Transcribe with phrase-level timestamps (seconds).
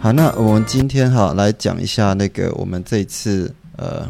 [0.00, 4.08] 好，那我们今天哈来讲一下那个我们这一次呃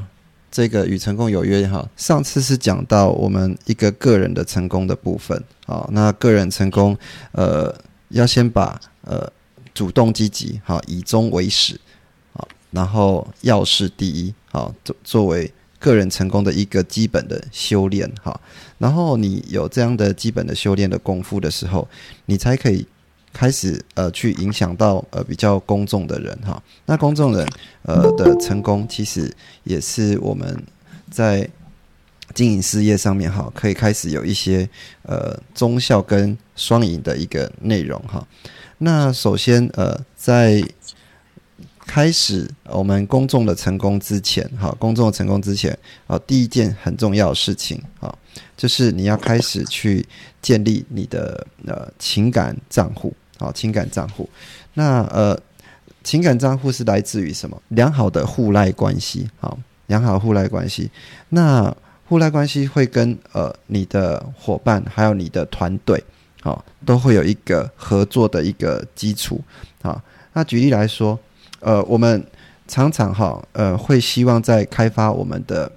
[0.51, 1.89] 这个与成功有约哈。
[1.97, 6.97] 上次是讲到我们一个个人的成功的部分啊，那个人成功
[7.33, 7.75] 呃
[8.11, 9.27] 要先把呃
[9.73, 11.81] 主动积极好以终为始
[12.35, 18.39] 好，然后要事第一好作作为个人成功的一个基本的修炼哈。
[18.77, 21.89] 然后你有这样的基本的修炼的功夫的时候，
[22.27, 22.87] 你才可以。
[23.39, 27.47] 开始呃，去影响到呃比较公众的人哈，那公众人
[27.83, 30.61] 呃的成功，其实也是我们
[31.09, 31.49] 在
[32.35, 34.69] 经营事业上面哈，可以开始有一些
[35.03, 38.27] 呃中效跟双赢的一个内容哈。
[38.79, 40.61] 那首先呃，在
[41.87, 45.79] 开始我们公众的成功之前哈，公众的成功之前
[46.09, 48.13] 啊，第一件很重要的事情啊，
[48.57, 50.05] 就是你要开始去
[50.43, 53.15] 建立你的呃情感账户。
[53.39, 54.29] 好，情感账户，
[54.75, 55.39] 那呃，
[56.03, 57.57] 情感账户是来自于什么？
[57.69, 60.91] 良好的互赖关系，好，良好互赖关系。
[61.29, 61.73] 那
[62.09, 66.03] 互赖关系会跟呃你的伙伴还有你的团队，
[66.41, 69.41] 好，都会有一个合作的一个基础。
[69.83, 71.17] 好，那举例来说，
[71.61, 72.27] 呃，我们
[72.67, 75.71] 常常哈，呃，会希望在开发我们的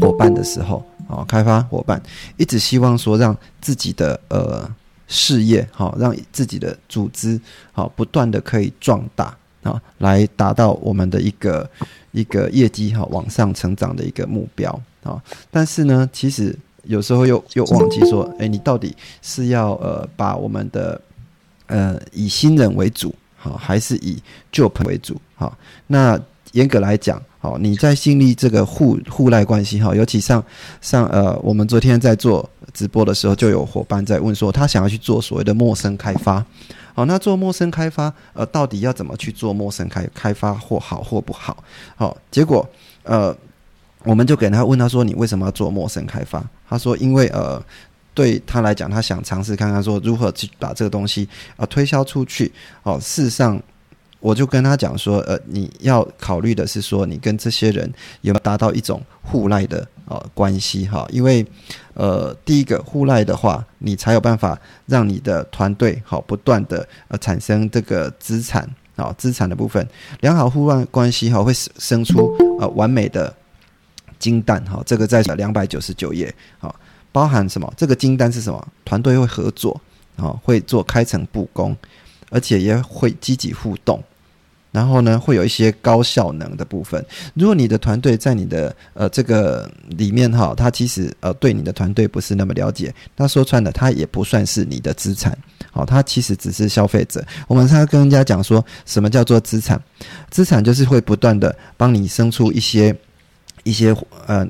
[0.00, 2.02] 伙伴的时候，啊，开发伙伴
[2.38, 4.70] 一直希望说让自己的呃。
[5.08, 7.40] 事业好，让自己的组织
[7.72, 11.68] 好，不断的可以壮大啊，来达到我们的一个
[12.12, 14.70] 一个业绩哈往上成长的一个目标
[15.02, 15.20] 啊。
[15.50, 21.00] 但是呢，其实有时候又又忘记说，哎，你到底是要呃把我们的
[21.66, 24.22] 呃以新人为主好，还是以
[24.52, 25.56] 旧朋为主好？
[25.88, 26.20] 那
[26.52, 27.20] 严格来讲。
[27.40, 30.44] 好，你在建立这个互互赖关系哈，尤其像
[30.80, 36.44] 像呃，我们昨天在做直播的时候，就有伙伴在问说，他想要去做所谓的陌生开发。
[36.94, 41.62] 好，那做陌生开发，呃，到底要怎么去做陌生开开发或好或不好？
[41.94, 42.68] 好，结果
[43.04, 43.32] 呃，
[44.02, 46.44] 我们就给他问他说，你为什么要做陌生开发？
[46.68, 47.62] 他说，因为呃，
[48.14, 52.50] 对他来讲，他想尝试看看说如何去把这个东西啊推销出去。
[52.82, 53.62] 哦，事实上。
[54.20, 57.88] 我就跟他讲说，呃，你要考虑的是说，你跟这些人
[58.22, 61.06] 有没有达到一种互赖的呃关系哈？
[61.10, 61.46] 因为，
[61.94, 69.86] 呃，第一个互赖的话，你才有办法让你的团队好不断的呃产生这个资产啊，资产的部分
[70.20, 73.32] 良好互赖关系哈，会生出呃完美的
[74.18, 74.82] 金蛋哈。
[74.84, 76.74] 这个在两百九十九页啊，
[77.12, 77.72] 包含什么？
[77.76, 78.68] 这个金蛋是什么？
[78.84, 79.80] 团队会合作
[80.16, 81.76] 啊，会做开诚布公。
[82.30, 84.04] 而且也会积极互动，
[84.70, 87.04] 然后呢，会有一些高效能的部分。
[87.34, 95.36] 如果你的团队在你的呃这个里面哈，他其实呃对你的团队不是那么了解，他说穿了，他也不算是你的资产。
[95.70, 97.24] 好，他其实只是消费者。
[97.46, 99.80] 我们常常跟人家讲说，什么叫做资产？
[100.30, 102.94] 资产就是会不断的帮你生出一些
[103.64, 103.96] 一些
[104.26, 104.46] 呃。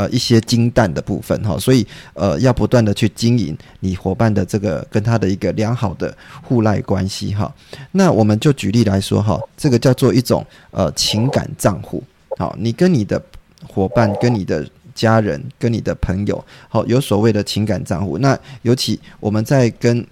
[0.00, 7.54] 呃，一些金蛋的部分哈，所以呃，要不断的去经营你伙伴的这个跟他的一个良好的互赖关系哈。
[7.92, 12.02] 那我们就举例来说哈，这个叫做一种呃情感账户。
[12.38, 13.22] 好，你跟你的
[13.68, 18.16] 伙伴、跟你的家人、跟你的朋友，好，有所谓的情感账户。
[18.16, 20.06] 那尤其我们在跟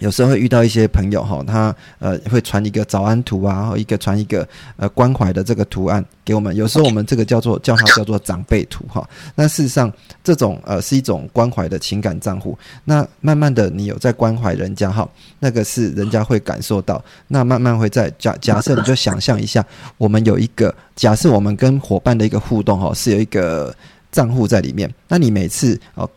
[0.00, 4.46] 有时候会遇到一些朋友哈，他呃会传一个早安图啊，然后一个传一个
[4.76, 6.54] 呃关怀的这个图案给我们。
[6.56, 9.08] 有时候我们这个叫做叫它叫做长辈图哈。
[9.34, 9.92] 那事实上
[10.24, 12.58] 这种呃是一种关怀的情感账户。
[12.84, 15.08] 那慢慢的你有在关怀人家哈，
[15.38, 17.02] 那个是人家会感受到。
[17.28, 19.64] 那慢慢会在假假设你就想象一下，
[19.98, 23.74] 我们有一个假设我们跟伙伴的一个互动哈，是有一个
[24.10, 24.92] 账户在里面。
[25.08, 26.08] 那你每次哦。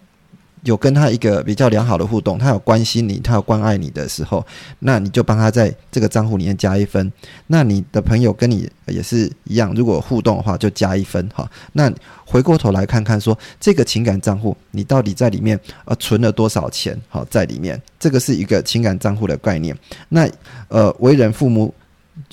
[0.63, 4.45] 有跟他一个比较良好的互动，他有关心你，他有关爱你的时候，
[4.79, 7.11] 那你就帮他在这个账户里面加一分。
[7.47, 11.49] 那你的朋友跟你也是一样，如果互动的话就加一分哈。
[11.73, 11.91] 那
[12.25, 16.99] 回过头来看看说，这个情感账户你到底在里面呃存了多少钱？
[17.09, 19.77] 好，在里面这个是一个情感账户的概念。
[20.09, 20.29] 那
[20.69, 21.73] 呃，为人父母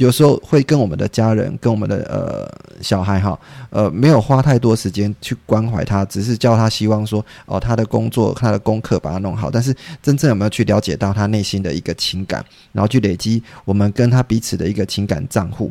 [0.00, 3.38] 有时候会跟我们的家人、跟我们的呃小孩哈，
[3.69, 9.50] 呃，没有花太多时间去关怀他，只是叫他希望说哦，他的工作、他的功课把他弄好。
[9.50, 12.43] 但是真正有没有去了解到他内心的一个情感，
[12.73, 15.70] 然后去累积我们跟他彼此的一个情感账户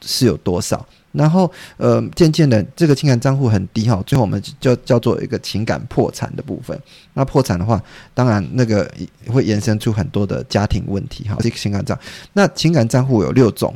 [0.00, 0.86] 是有多少？
[1.16, 6.78] 然后呃，渐渐的这个情感账户很低哈，最后我们就叫做一个情感破产的部分。
[7.14, 7.82] 那破产的话，
[8.14, 8.90] 当然那个
[9.28, 11.36] 会延伸出很多的家庭问题哈。
[11.40, 11.98] 这个情感账，
[12.32, 13.74] 那情感账户有六种，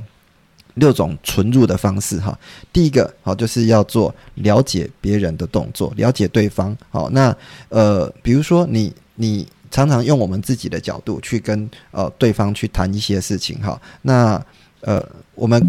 [0.74, 2.38] 六种存入的方式哈。
[2.72, 6.76] 第一个好就是要做了解别人的动作，了解对方。
[6.90, 7.34] 好，那
[7.70, 13.80] 呃，比如说你你常常用我们自己的角度去跟呃对方去谈一些事情哈。
[14.02, 14.44] 那
[14.82, 15.04] 呃，
[15.34, 15.62] 我们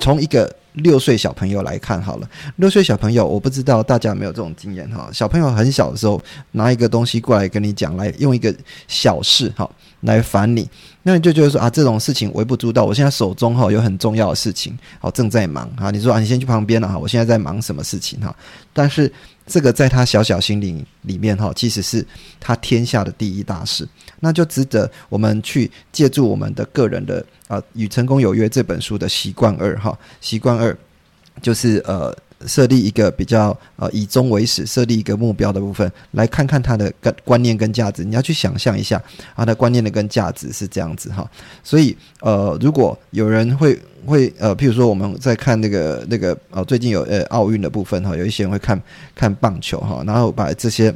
[0.00, 5.08] 从一个六岁小朋友来看好了，六岁小朋友，我不知道大家有没有这种经验哈。
[5.12, 6.20] 小朋友很小的时候
[6.52, 8.54] 拿一个东西过来跟你讲，来用一个
[8.88, 9.68] 小事哈
[10.00, 10.68] 来烦你，
[11.02, 15.90] 那你就觉得说啊这种事情微不足道，我现在手中哈有很重要的事情，好正在忙啊。
[15.90, 18.34] 你说啊你先去旁边了哈，我现在在忙什么事情哈？
[18.72, 19.12] 但是
[19.46, 22.06] 这个在他小小心灵里面哈，其实是
[22.38, 23.88] 他天下的第一大事，
[24.20, 27.24] 那就值得我们去借助我们的个人的。
[27.48, 30.76] 啊，与成功有约这本书的习惯二哈，习惯二
[31.42, 32.16] 就是呃
[32.46, 38.04] 设立一个比较呃以终为始，设立一个目标的部分，来看看他的观观念跟价值。
[38.04, 39.02] 你要去想象一下，
[39.36, 41.28] 他的观念的跟价值是这样子哈。
[41.62, 48.80] 所以呃，如果有人会会呃，譬如说我们在看那个那个呃最近有呃奥运的部分哈，有一些人会看
[49.14, 50.94] 看棒球哈，然后把这些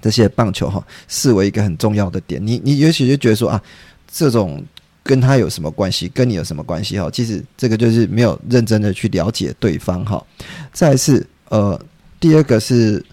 [0.00, 2.44] 这些棒球哈视为一个很重要的点。
[2.44, 3.62] 你你也许就觉得说啊，
[4.10, 4.64] 这种。
[5.04, 6.08] 跟他有什么关系？
[6.14, 6.96] 跟你有什么关系？
[6.96, 10.24] 哈，其实这个就是没有认真的去了解对方哈。
[10.72, 11.78] 再是呃，
[12.18, 13.04] 第二个是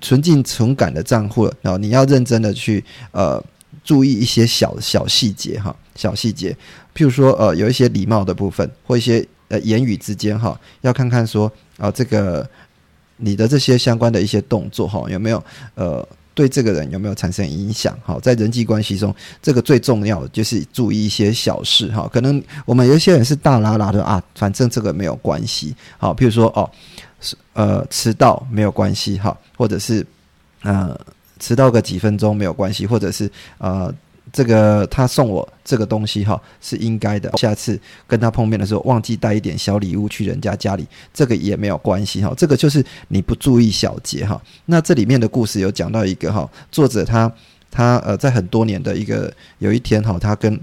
[0.00, 3.42] 纯净纯感的账户，然后你要认真的去呃
[3.82, 6.52] 注意一些小小细节哈，小细节，
[6.94, 12.48] 譬如说呃有一些礼貌的部分或一些呃言语之间哈，要看看说啊这个
[13.16, 15.42] 你的这些相关的一些动作哈有没有
[15.74, 16.06] 呃。
[16.38, 17.98] 对这个人有没有产生影响？
[18.04, 19.12] 好，在人际关系中，
[19.42, 21.90] 这个最重要的就是注意一些小事。
[21.90, 25.74] 哈，可能我们有些人是大拉拉的啊，反正这个没有关系。
[25.96, 26.70] 好，譬如说哦，
[27.54, 30.06] 呃迟到没有关系哈，或者是
[30.62, 30.96] 呃
[31.40, 33.92] 迟到个几分钟没有关系，或者是呃。
[34.32, 42.32] 这个他送我这个东西哈是应该的，下次跟他碰面的时候忘记带一点小礼物去人家家里，这个也没有关系哈。
[42.36, 44.40] 这个就是你不注意小节哈。
[44.66, 47.32] 那这里面的故事有讲到一个哈，作者他
[47.70, 50.58] 他呃在很多年的一个有一天哈，他跟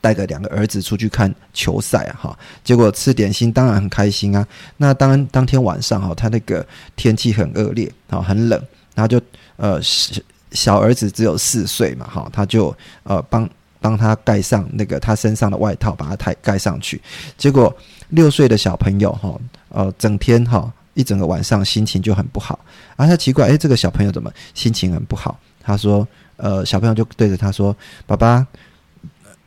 [0.00, 4.46] 带着两个儿子出去看球赛哈，结果吃点心当然很开心啊。
[4.76, 8.60] 那当当天晚上哈，他那个天气很恶劣啊，很冷，
[8.94, 9.20] 然后就
[9.56, 10.22] 呃是。
[10.52, 13.48] 小儿子只有四岁嘛，哈，他就呃帮
[13.80, 17.00] 帮他盖上那个他身上的外套，把他盖盖上去。
[17.38, 17.74] 结果
[18.08, 22.58] 六岁的小朋友哈，呃，整天哈一整个晚上心情就很不好。
[22.96, 25.38] 然啊，他奇怪，哎，这个小朋友怎么心情很不好？
[25.62, 26.06] 他说，
[26.36, 27.74] 呃，小朋友就对着他说
[28.06, 28.46] ：“爸爸，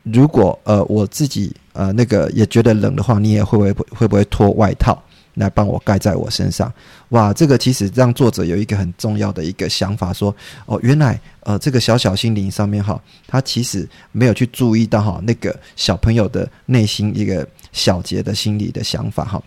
[0.03, 5.01] 如果呃我自己呃那个也觉得冷的话，你也会不会会不会脱外套？”
[5.35, 6.71] 来帮我盖在我身上，
[7.09, 7.33] 哇！
[7.33, 10.35] 这个其实让作者有一个很重要的一个想法，说
[10.65, 19.41] 哦，原来呃，这个小小心灵上面哈，他其实没有去注意到哈那个小朋友的内心一个小节的心理的想法哈。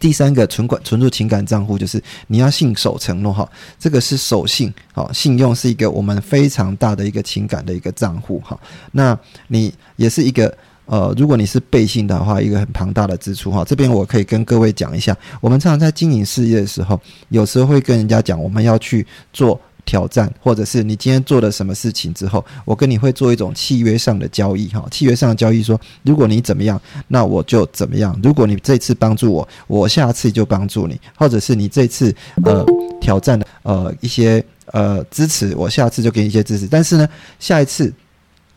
[0.00, 8.58] 第三个存款存入情感账户就是你要信守承诺哈，这个是守信哈，信用是一个我们非常大的一个情感的一个账户哈。
[8.90, 9.16] 那
[9.46, 10.52] 你也是一个。
[10.86, 13.64] 呃，如果你是背信的话，一个很庞大的支出哈。
[13.64, 17.00] 这边我可以跟各位讲一下，我们常常在经营事业的时候，
[17.30, 24.86] 有时候会跟人家讲，我们要去做挑战，或者是你今天做了什么事情之后，我跟你会做一种契约上的交易哈。
[24.90, 28.18] 契约上的交易说，如果你怎么样，那我就怎么样。
[28.22, 32.14] 如果你这次帮助我，我下次就帮助你，或者是你这次
[32.44, 32.64] 呃
[33.00, 36.66] 挑战的呃一些呃支持，我下次就给你一些支持。
[36.66, 37.90] 但是呢，下一次。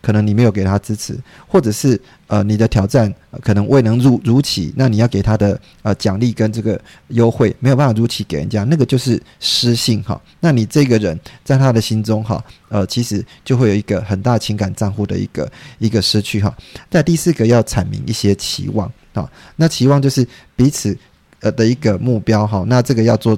[0.08, 10.18] 可能你没有给他支持，或者是呃你的挑战可能未能如如期，那你要给他的呃奖励跟这个优惠没有办法如期给人家，那个就是失信哈。
[10.40, 16.56] 那你这个人在他的心中哈，呃其实就会有一个很大情感账户的一个一个失去哈。
[16.90, 20.98] 在第四个要阐明一些期望啊，那期望就是彼此
[21.42, 22.64] 呃的一个目标哈。
[22.66, 23.38] 那这个要做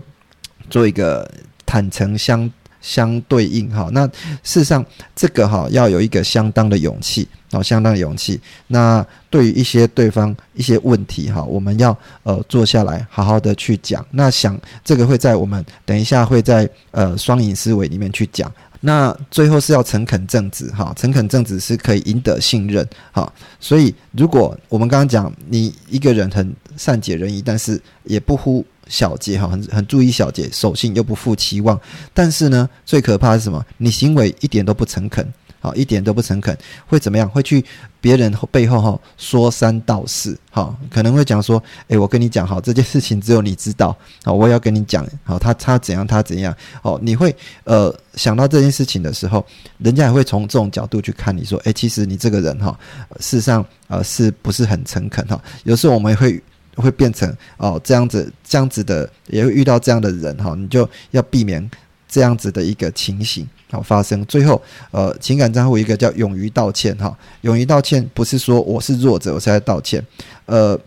[0.69, 1.27] 做一个
[1.65, 2.47] 坦诚相。
[2.81, 8.39] 相对应哈，那事实上这个哈要有一个相当的勇气哦，相当的勇气。
[8.67, 14.05] 那对于一些对方一些问题哈，我们要呃坐下来好好的去讲。
[14.11, 18.51] 那想这个会在我们等一下会在呃双赢思维里面去讲。
[18.81, 23.29] 那最后是要诚恳正直，哈，诚恳正直是可以赢得信任，哈。
[23.59, 31.79] 所以如果我们刚刚讲，你一个人很善解人意，但是也不忽小节，哈，很很注意小节，守信又不负期望，
[32.13, 33.65] 但是呢，最可怕是什么？
[33.77, 35.25] 你行为一点都不诚恳。
[35.61, 37.27] 好，一点都不诚恳，会怎么样？
[37.27, 37.61] 会去
[37.99, 43.93] 别人背后哈说三道四，好，可能会讲说，诶，我跟你讲，好，这件事情只有你知道，
[44.23, 49.45] 好，我也要跟你讲，好，他他怎样，他怎样，哦，你会呃想到这件事情的时候，
[49.79, 52.79] 人家也会从这种角度去看你说，诶，其实你这个人哈，
[53.19, 55.37] 事实上呃是不是很诚恳哈？
[55.65, 56.41] 有时候我们会
[56.75, 61.69] 会变成哦这样子这样子的，也会遇到这样的人哈，你就要避免
[62.07, 63.47] 这样子的一个情形。
[63.71, 64.61] 好，发生最后，
[64.91, 70.03] 呃，情感账户一个叫勇于道歉，哈，勇于道歉不是说我是弱者我才道歉，
[70.45, 70.79] 呃，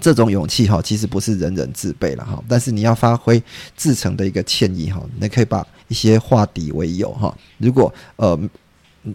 [0.00, 3.42] 这种勇气哈，其实不是人人自备了哈，但是你要发挥
[3.76, 8.38] 自成的一个歉意哈，你可以把一些化敌为友哈，如果呃。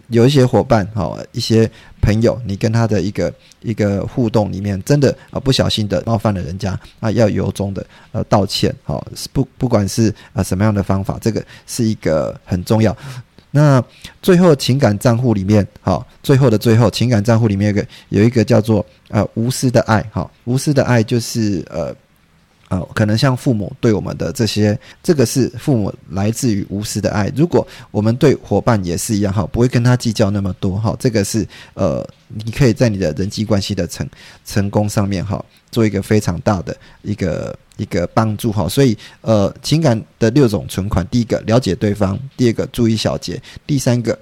[0.08, 1.70] 有一些伙伴哈，一些
[2.00, 12.96] 朋友，你跟他的一个一个互动里面，真的啊不小心的冒犯了人家啊，要由衷的呃道歉，好不不管是啊什么样的方法，这个是一个很重要。
[13.50, 13.84] 那
[14.22, 21.94] 最后情感账户里面，好，最后的最后情感账户里面有个有一个叫做呃无私的爱，哈，无私的爱就是呃。
[22.72, 27.30] 啊，可能像父母对我们的这些，这个是父母来自于无私的爱。
[27.36, 34.08] 如果我们对伙伴也是一样，哈，不会跟他计较那么多，哈，这个是呃，你可以在你的人际关系的成
[34.46, 38.66] 成功上面，哈，做一个非常大的一个一个帮助，哈。
[38.66, 44.18] 所以呃，情感的六种存款，第一个了解对方，第二个注意小节，第三个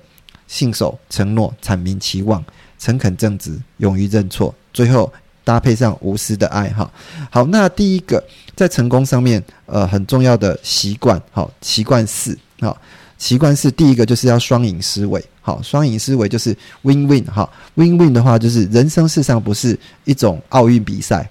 [0.49, 2.45] 信守承诺，阐明期望，
[2.81, 5.13] 诚恳正直，勇于认错，最后。
[5.45, 6.91] 搭配上无私的爱，哈，
[7.31, 8.23] 好，那第一个
[8.55, 12.77] 在成功上面，呃，很重要的习惯，好，习惯四，好，
[13.19, 21.29] 习惯四，第一个就是要双赢思维，好，双赢思维就是 win win，哈，win win 的话就是人生世上不是一种奥运比赛。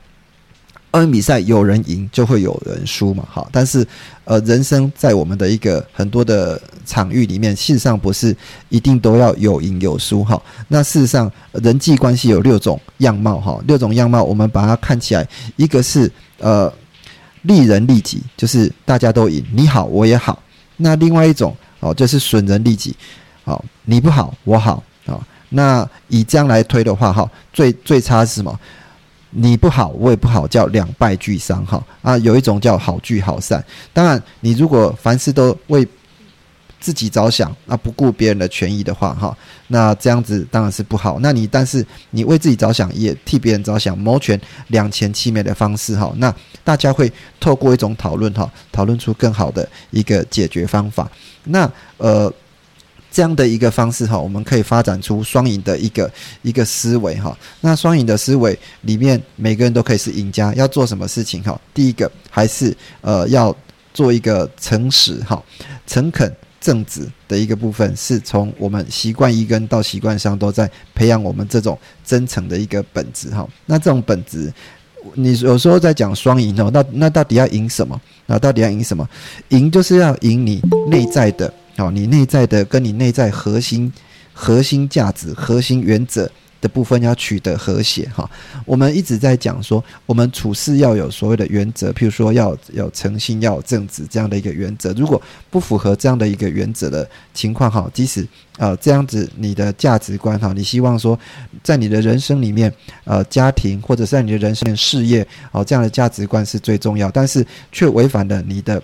[0.91, 3.86] 奥运比赛有人赢就会有人输嘛，好，但是
[4.25, 8.36] 呃，人生在我们的一个很多的场域里面，事实上不是
[8.69, 10.41] 一定都要有赢有输哈。
[10.67, 15.27] 那事实上人际关系有六种样貌哈，六种样貌我们把它看起来，
[15.58, 16.72] 一个是呃
[17.43, 20.41] 利人利己，就是大家都赢，你好我也好。
[20.77, 22.96] 那另外一种哦，就是损人利己，
[23.43, 25.19] 好，你不好我好啊。
[25.50, 28.60] 那以这样来推的话哈，最最差是什么？
[29.31, 32.17] 你不好，我也不好，叫两败俱伤哈啊！
[32.17, 33.63] 有一种叫好聚好散。
[33.93, 35.88] 当然，你如果凡事都为
[36.79, 41.19] 自己着想，啊不顾别人的权益的话哈，那这样子当然是不好。
[41.21, 46.33] 那你但是你为自己着想，也替别人着想，谋权两全其美的方式哈，那
[46.63, 51.09] 大家会透过一种讨论哈，讨论出更好的一个解决方法。
[51.43, 52.33] 那呃。
[53.12, 56.12] 这样的一个方式哈，我们可以发展出双赢的一个
[56.44, 57.36] 一个思维哈。
[57.62, 60.54] 那双赢的思维里面，每个人都可以是赢家。
[60.54, 61.60] 要做什么事情哈？
[61.74, 63.56] 第一个还是呃要
[63.94, 65.42] 做一个诚实哈、
[65.88, 73.48] 诚恳、正直的一个部分，是从我们习惯一根到习惯上都在培养我们这种真诚的一个本质哈。
[73.66, 74.54] 那这种本质，
[75.16, 78.00] 你有时候在讲双赢哦，那那到底要赢什么？
[78.28, 79.10] 那到底要赢什么？
[79.50, 81.51] 赢就是要赢你内在的。
[81.79, 83.89] 好，你内在的跟你内在核心、
[84.33, 88.05] 核心价值、核心原则的部分要取得和谐。
[88.13, 88.29] 哈，
[88.65, 94.91] 我们一直在讲说，我们处事要有所谓的原则，譬如说要有诚信、要有正直这样的一个原则。
[94.91, 101.17] 如果不符合这样的一个原则的情况，哈，即使呃这样子你的价值观，哈，你希望说
[101.63, 102.69] 在你的人生里面，
[103.05, 108.83] 呃，家庭或者在你的人生事业，哦，这样的价值观是最重要，但是却违反了你的。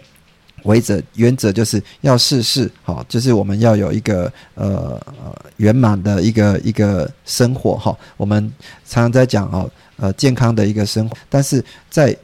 [0.66, 7.96] 为则原则就是要事事好，就是我们要有一个呃呃圆满的一个一个生活哈。
[8.18, 8.52] 我们
[8.86, 12.16] 常常在讲哦，呃健康的一个生活，但是在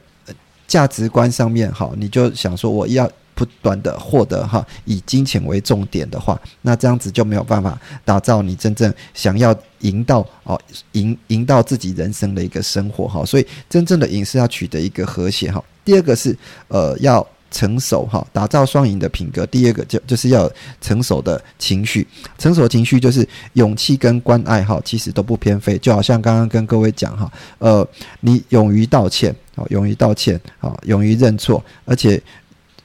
[0.66, 10.60] 价值观上面哈，你就想说我要不断的获得哈，以金钱为重点的话，那这样子就没有办法打造你真正想要赢到哦
[10.92, 13.24] 赢赢到自己人生的一个生活哈。
[13.24, 15.62] 所以真正的赢是要取得一个和谐哈。
[15.84, 17.24] 第二个是呃要。
[17.52, 19.46] 成熟哈，打造双赢的品格。
[19.46, 22.04] 第二个就就是要成熟的情绪，
[22.38, 25.78] 成熟的情绪就是勇气跟关爱哈，其实都不偏废。
[25.78, 27.86] 就好像刚刚跟各位讲哈，呃，
[28.20, 32.20] 你勇于道歉，好，勇于道歉，好，勇于认错，而且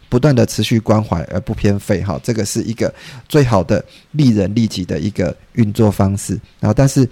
[0.10, 2.94] 不断的持续关怀而不偏废哈，这个是一个
[3.28, 6.40] 最好的利人利己的一个运作方式。
[6.60, 7.08] 然后，但是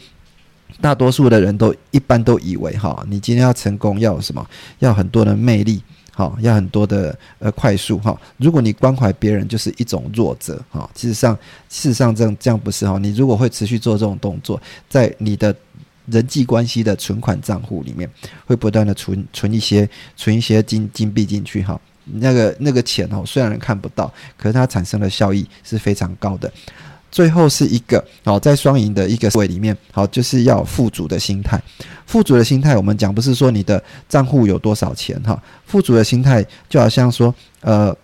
[0.82, 4.46] 大多数的人都一般都以为哈，你今天要成功要什么？
[4.80, 5.82] 要很多的魅力。
[6.18, 8.18] 好，要很多的呃快速哈。
[8.38, 12.98] 如果你关怀别人就是一种弱者哈，事实上事实上这样这样不是哈。
[12.98, 15.54] 你如果会持续做这种动作，在你的
[16.06, 18.10] 人际关系的存款账户里面，
[18.46, 21.78] 会不断的存存一些存一些金金币进去哈。
[22.06, 26.50] 那个那个钱哦，虽然看不到，可是它产生的效益是非常高的。
[27.12, 31.62] 最后是一个哦，在双赢的一个位里面，好，就是要富足的心态。
[32.06, 37.96] 富足的心态，我们讲不是说你的账户有多少钱哈，富足的心态就好像说，呃，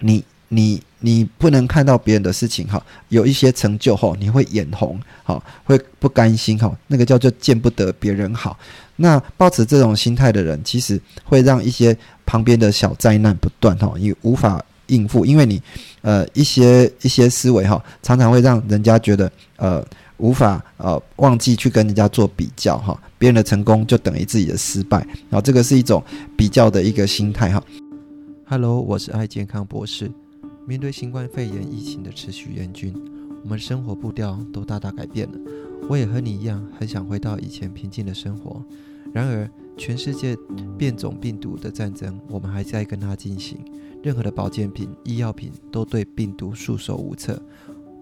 [0.00, 8.58] 你你你不能看到别人的事情哈，有一些成就后你会眼红，好，会不甘心哈，那个叫做见不得别人好。
[8.96, 14.62] 那抱持这种心态的人，其实会让一些旁边的小灾难不断哈，你无法。
[14.86, 15.60] 应付，因为你，
[16.02, 19.84] 呃，一些一些思维哈，常常会让人家觉得，呃，
[20.18, 26.02] 无法呃忘记去跟人家做比较哈，别人的成功就等于自己的失败，然后这个是一种
[26.36, 27.62] 比较的一个心态哈。
[28.46, 30.10] Hello，我是爱健康博士。
[30.66, 32.94] 面对新冠肺炎疫情的持续严峻，
[33.44, 35.38] 我们生活步调都大大改变了。
[35.88, 38.60] 我也和你一样，很想回到以前平静的生活。
[39.12, 40.36] 然而，全世界
[40.76, 43.58] 变种病毒的战争，我们还在跟它进行。
[44.06, 47.42] 任何的保健品、医药品都对病毒束手无策，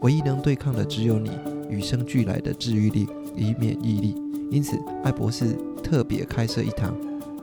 [0.02, 1.30] 唯一能对抗的只有你
[1.70, 4.14] 与生俱来的治愈力与免疫力。
[4.50, 6.94] 因此，艾博士特别开设一堂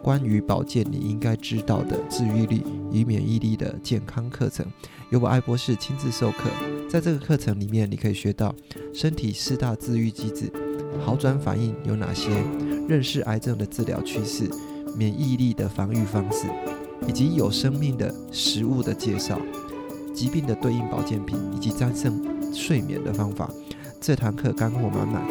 [0.03, 4.63] 关于保健你应该知道的治愈力与免疫力的健康课程，
[5.09, 6.47] 由我艾博士亲自授课。
[6.87, 8.53] 在这个课程里面，你可以学到
[8.93, 10.53] 身体四大治愈机制、
[11.03, 12.29] 好转反应有哪些、
[12.87, 14.47] 认识癌症的治疗趋势、
[14.95, 16.45] 免疫力的防御方式。
[17.07, 19.39] 以及有生命的食物的介绍，
[20.13, 22.21] 疾病的对应保健品，以及战胜
[22.53, 23.49] 睡眠的方法。
[23.99, 25.21] 这堂课干货满满，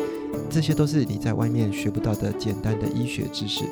[0.48, 3.64] 这些都是你在外面学不到的简单的医学知识。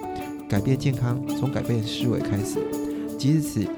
[0.48, 2.58] 改变健康，从改变思维开始。
[3.18, 3.68] 即日起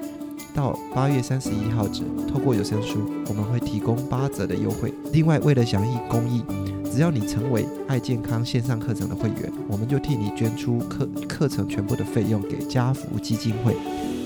[0.54, 4.92] 到八月三十一号止，透过有声书，我们会提供八折的优惠。
[5.12, 6.42] 另外，为了响应公益。
[6.90, 13.76] 只要你成为爱健康线上课程的会员，我们就替你捐出课课程全部的费用给家福基金会，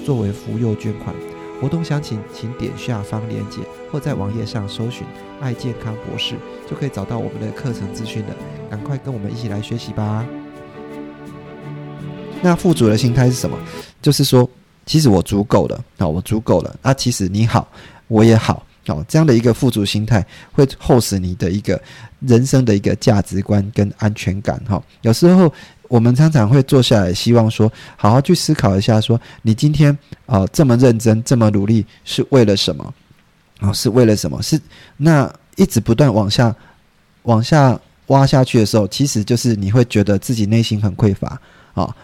[0.04, 1.14] 作为福幼捐款。
[1.60, 3.58] 活动详情请点下方链接，
[3.92, 5.06] 或在网页上搜寻
[5.40, 6.36] “爱健康博士”，
[6.68, 8.34] 就可以找到我们的课程资讯了。
[8.70, 10.26] 赶快跟我们一起来学习吧！
[12.42, 13.56] 那富足的心态是什么？
[14.00, 14.48] 就是说，
[14.86, 17.68] 其实我足够了啊，我足够了啊，其实你好，
[18.08, 18.63] 我也好。
[18.86, 21.80] 哦，这样的一个富足心态会厚实你的一个
[22.20, 24.62] 人生的一个价值观跟安全感。
[24.68, 25.52] 哈，有时候
[25.88, 32.94] 我们常常会坐下来，希望说好好去思考一下，说你今天啊这么认真，这么努力是为了什么？
[33.60, 34.42] 啊，是为了什么？
[34.42, 34.60] 是
[34.98, 36.54] 那一直不断往下
[37.22, 41.40] 往下挖下去的时候，其实就是你会觉得自己内心很匮乏
[41.72, 41.94] 啊。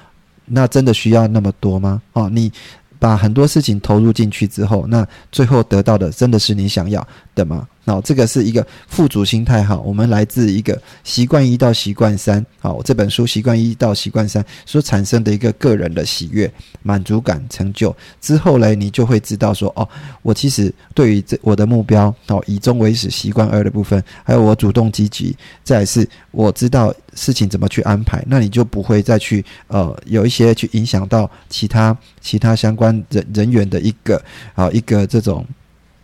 [0.47, 2.01] 那真的需要那么多吗？
[2.15, 2.51] 啊，你。
[3.01, 7.05] 把很多事情投入进去之后，那最后得到的真的是你想要
[7.41, 7.67] 的吗？
[7.87, 9.77] 好，这个是一个富足心态哈。
[9.79, 16.49] 我们来自一个习惯一到习惯三，好，这本书习惯一到习惯三所产生的一个个人的喜悦、
[16.83, 19.89] 满足感、成就之后呢，你就会知道说，哦，
[20.23, 34.23] 我其实对于这我的目标，哦，以终为始，习惯二的部分，还有我主动积极，再是我知道事情怎么去安排，那你就不会再去呃有一些去影响到其他其他相关人人员的一个
[34.55, 35.45] 啊一个这种。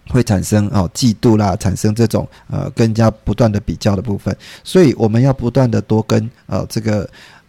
[0.09, 7.09] 会产生哦嫉妒啦，产生这种呃更加不断的比较的部分，所以我们要不断的多跟呃这个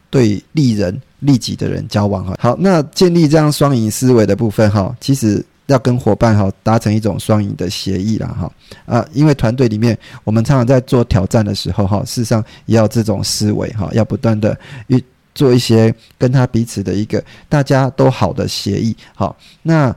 [0.09, 2.35] 对利人利己的人交往哈。
[2.39, 8.51] 好，那建立这样双赢思维的部分哈，其实要跟伙伴哈达成一种双赢的协议啦哈
[8.85, 15.03] 啊，因为团队里面我们常常在做挑战的时候哈，事实上也要这种思维哈，要不断的与
[15.35, 19.95] 做一些跟他彼此的一个大家都好的协议好那。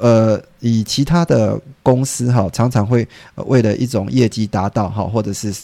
[0.00, 3.06] 呃，以其他的公司哈，常常会
[3.46, 5.54] 为了一种业绩达到哈，或者是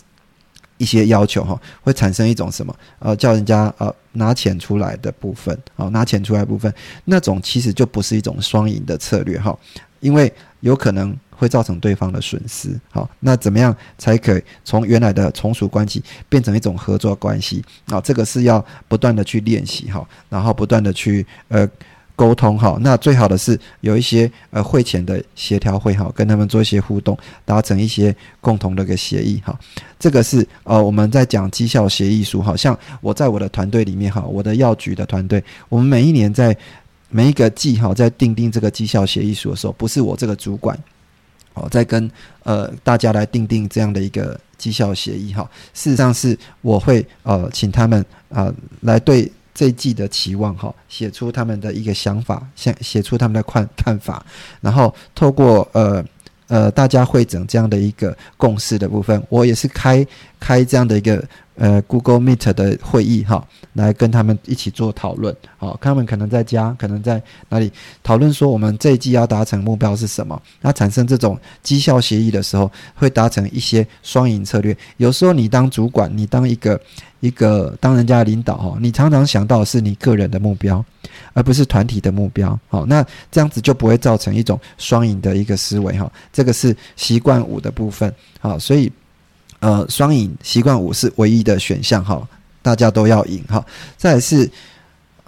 [0.77, 6.73] 一些要求哈，会产生一种什么呃，叫人家呃拿钱出来的部分啊，拿钱出来部分，
[7.05, 9.57] 那种其实就不是一种双赢的策略哈，
[10.01, 12.79] 因为有可能会造成对方的损失。
[12.91, 18.01] 好，那怎么样才可以从原来的从属关系变成一种合作关系啊？
[18.01, 21.69] 这个是要不断的去练习哈，然后不断的去呃。
[22.21, 29.59] 沟通哈，那最好的是有一些呃会前的协调会哈，跟他们做一些互动，达成一些共同的一个协议哈。
[29.99, 36.55] 这个是呃我们在讲绩效协议书，好像我在我的团队里面哈，我的药局的团队，我们每一年在
[37.09, 40.79] 每一个季哈，在订定这个绩效协议书的时候，不是我这个主管
[41.55, 42.11] 哦，在跟
[42.43, 45.51] 呃大家来订定这样的一个绩效协议哈。
[45.73, 48.53] 事实上是我会呃请他们啊
[48.83, 49.33] 来对。
[49.55, 54.25] 这一季的期望哈，写出他们的一个想法，写写出他们的看看法，
[54.61, 56.05] 然后透过呃
[56.49, 60.07] 呃大家会诊这样的一个共识的部分，我也是开
[60.39, 61.23] 开这样的一个。
[61.61, 65.37] 呃，Google Meet 的会议哈，来跟他们一起做讨论。
[65.59, 67.71] 好，他们可能在家，可能在哪里
[68.03, 70.41] 讨论说，我们这一季要达成目标是什么？
[70.63, 74.75] 那产生这种绩效协议的时候，会达成一些双赢策略。
[74.97, 76.81] 有时候你当主管，你当一个
[77.21, 80.83] 一个当人家领导哈，你常常想到是你个人的目标，
[81.35, 82.59] 而不是团体的目标。
[82.69, 86.11] 好，那这样子就不会造成一种双赢的一个思维哈。
[86.33, 88.11] 这个是习惯五的部分。
[88.41, 88.91] 好，所以。
[89.61, 92.27] 呃，双赢习惯五是唯一的选项哈，
[92.63, 93.65] 大家都要赢哈。
[93.97, 94.51] 再是，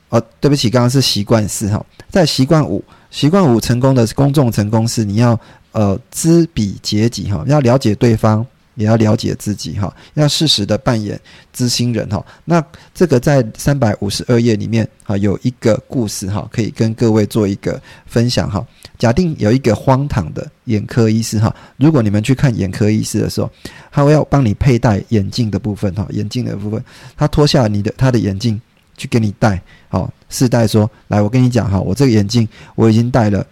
[0.09, 5.39] 呃，对不起，刚刚是习惯四哈，在习惯五，习惯五成功的公众成功是你要
[5.73, 8.47] 呃知彼解己哈，要了解对方。
[8.75, 11.21] 也要了解自己哈，要适时的扮演
[11.53, 12.25] 知心人哈。
[12.45, 18.67] 那这个在三百五十二页里面哈，有一个故事哈，可以跟各位做一个分享哈。
[18.99, 23.51] 假定有一个荒唐的眼科医师哈，如果你们去看眼科医师的时候，
[23.91, 26.83] 他会要帮你佩戴眼镜的部分哈，眼镜的部分，
[27.17, 28.61] 他脱下你的他的眼镜
[28.97, 33.45] 去给你戴，好试戴说，来我跟你讲哈，我这个眼镜我已经戴了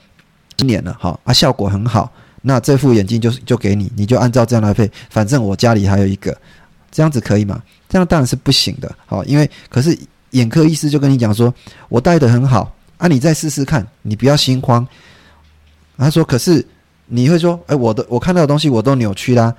[0.56, 2.11] 一年了哈，啊效果很好。
[2.42, 4.90] 那这副眼镜就就给你，你就按照这样来配。
[5.11, 6.37] 反正我家里还有一个，
[6.90, 7.62] 这样子可以吗？
[7.88, 8.90] 这样当然是不行的。
[9.07, 9.98] 好，因为可是
[10.31, 11.53] 眼科医师就跟你讲说，
[11.88, 14.87] 我戴的很好啊，你再试试看，你不要心慌。
[15.98, 16.64] 他说，可是
[17.07, 19.55] 你会说，哎，我的我看到的东西我都扭曲啦。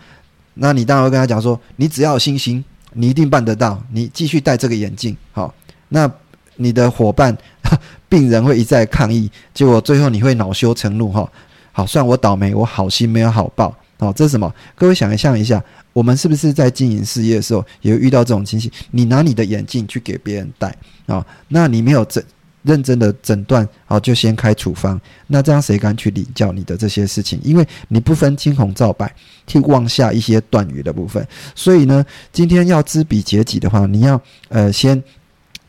[0.53, 2.63] 那你当然会跟他讲说，你只要有信心，
[2.93, 3.79] 你一定办得到。
[3.91, 5.53] 你继续戴这个眼镜，好。
[5.87, 6.11] 那
[6.55, 7.37] 你的伙伴
[8.09, 11.31] 病人会一再抗议，结果最后你会恼羞成怒，哈。
[11.71, 13.75] 好，算我倒霉，我好心没有好报。
[13.97, 14.51] 好，这是什么？
[14.75, 18.69] 各位想象一下，我们是不是在经营事业的时候也会遇到这种情形？
[18.89, 22.23] 你拿你的眼镜去给别人戴啊，那你没有诊
[22.63, 27.39] 认真的诊断，好就先开处方，那这样谁敢去领教你的这些事情？
[27.43, 29.13] 因为你不分青红皂白，
[29.45, 31.25] 去妄下一些断语的部分。
[31.53, 35.01] 所以呢，今天要知彼解己的话，你要呃先。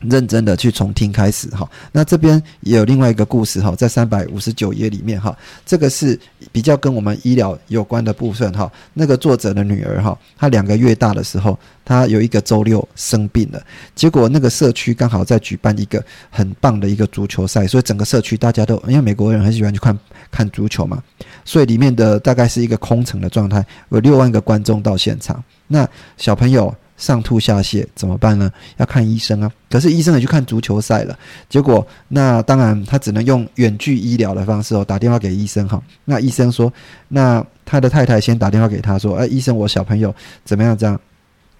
[0.09, 5.35] 认真的去从听开始哈，那这边也有另外一个故事哈，在三百五十九页里面哈，
[5.65, 6.19] 这个是
[6.51, 8.71] 比较跟我们医疗有关的部分哈。
[8.93, 13.61] 那个作者的女儿哈，她两个月大的时候，她有一个周六生病了，
[13.95, 19.97] 结果那个社区刚好在举办一个很棒的一个足球赛，所以整个社区大家都因为美国人很喜欢去看
[20.29, 21.01] 看足球嘛，
[21.45, 25.87] 所以里面的大概是一个空城的状态，有六万个观众到现场，那
[26.17, 26.73] 小朋友。
[26.97, 28.51] 上吐下泻怎么办呢？
[28.77, 29.51] 要看医生啊！
[29.69, 31.17] 可是医生也去看足球赛了，
[31.49, 35.81] 结果那当然他只能用远距医疗的方式哦，打电话给医生哈。
[36.05, 36.71] 那医生说，
[37.07, 40.13] 那他的太太先打电话给他说，哎，医生，我小朋友
[40.45, 40.77] 怎么样？
[40.77, 40.99] 这样，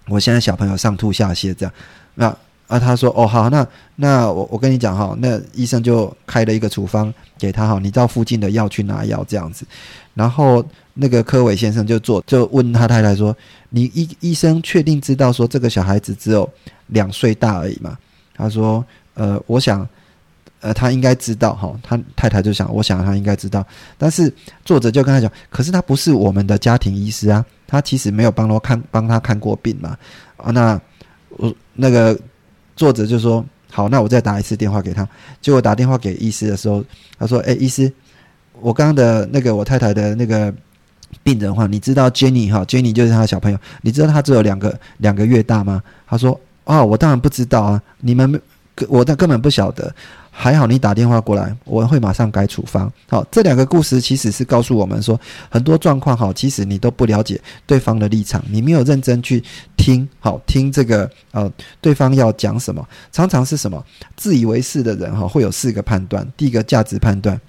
[0.08, 1.72] 我现在小朋友上吐下泻这样。
[2.14, 2.34] 那
[2.76, 9.66] 啊，他说，哦，好，那那我我跟你讲哈，那医生就开了一个处方给他哈，你到附近的药去拿药这样子，
[10.14, 10.64] 然后。
[10.96, 13.36] 那个柯伟先生就做，就问他太太说
[13.68, 16.48] ：“你医医生确定知道说这个小孩子只有
[16.86, 17.98] 两岁大而已吗？”
[18.32, 19.84] 他说：“呃，我想，
[20.60, 23.66] 呃，他应该知道哈。”他太太就想：“我想他应该知道。”
[23.98, 24.32] 但是
[24.64, 29.98] 作者就跟他讲：“可是他不是我们的家庭医师啊，他其实没有帮他看帮他看过病嘛。”
[30.38, 30.80] 啊，那
[31.30, 32.16] 我那个
[32.76, 35.08] 作者就说：“好，那我再打一次电话给他。”
[35.40, 36.84] 结果打电话给医师的时候，
[37.18, 37.92] 他说：“哎，医师，
[38.60, 40.52] 我刚刚的那个我太太的那个。”
[41.22, 45.80] 病人话，你知道 Jenny 哈，Jenny 就是他的小朋友，你知道他只有两个两个月大吗？
[46.08, 48.40] 他说：哦，我当然不知道啊，你们
[48.88, 49.94] 我的根本不晓得。
[50.36, 52.92] 还好你打电话过来，我会马上改处方。
[53.08, 55.18] 好，这两个故事其实是告诉我们说，
[55.48, 59.42] 很多状况哈，其实你都不了解对方的立场，你没有认真去
[59.76, 63.82] 听，好听这个呃，对方要讲什么，常常是什么
[64.16, 67.40] 自以为是的人哈，会有四个判断，第一个价值判断。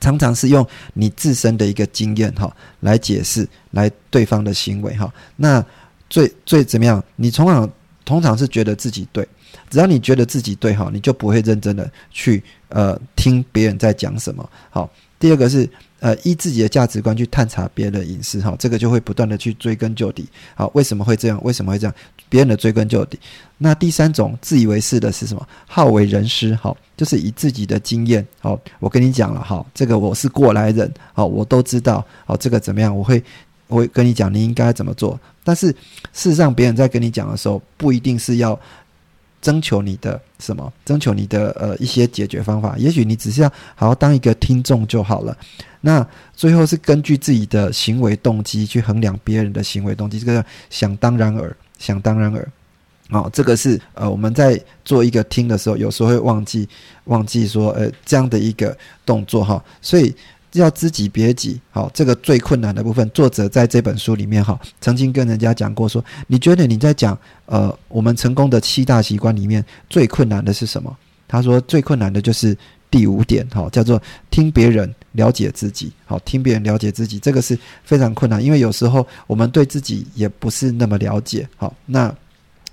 [0.00, 5.64] 常常是用你自身的一个经验哈来解释来对方的行为哈，那
[6.10, 7.02] 最最怎么样？
[7.16, 7.70] 你通常
[8.04, 9.26] 通常是觉得自己对，
[9.70, 14.90] 只要你觉得自己对哈，你就不会认真的去呃听别人在讲什么好。
[15.18, 15.68] 第二个是。
[16.00, 20.28] 呃，依自己的价值观去探查别人的隐私，哈，这个就会不断的去追根究底。
[20.54, 21.40] 好，为什么会这样？
[21.42, 21.94] 为什么会这样？
[22.28, 23.18] 别人的追根究底。
[23.56, 25.48] 那第三种自以为是的是什么？
[25.66, 32.94] 好为人师，好，就是以自己的经验，好，我跟你讲了，好，这个我是过来人，好，我都知道，好，这个怎么样？
[32.94, 33.24] 我会，
[33.68, 35.18] 我会跟你讲，你应该怎么做。
[35.42, 35.68] 但是
[36.12, 38.60] 事实上，别人在跟你讲的时候，不一定是要。
[39.44, 40.72] 征求你的什么？
[40.86, 42.74] 征求你的呃一些解决方法。
[42.78, 45.36] 也许你只是要好好当一个听众就好了。
[45.82, 52.48] 那最后是根据自己的行为动机去衡量别人的行为动机，这个想当然尔，想当然尔。
[53.10, 56.66] 好，这个是呃我们在做一个听的时候，有时候会忘记
[57.04, 60.14] 忘记说呃这样的一个动作哈，所以
[60.54, 61.60] 要知己别己。
[61.70, 70.96] 好，这个最困难的部分，作者在这本书里面哈，曾经跟人家讲过说，你觉得你在讲呃我们成功的七大习惯里面最困难的是什么？
[71.28, 72.56] 他说最困难的就是
[72.90, 75.92] 第五点，哈，叫做听别人了解自己。
[76.04, 81.48] 好，听别人了解自己，这个是非常困难，因为有时候我们对自己也不是那么了解。
[81.56, 82.14] 好，那。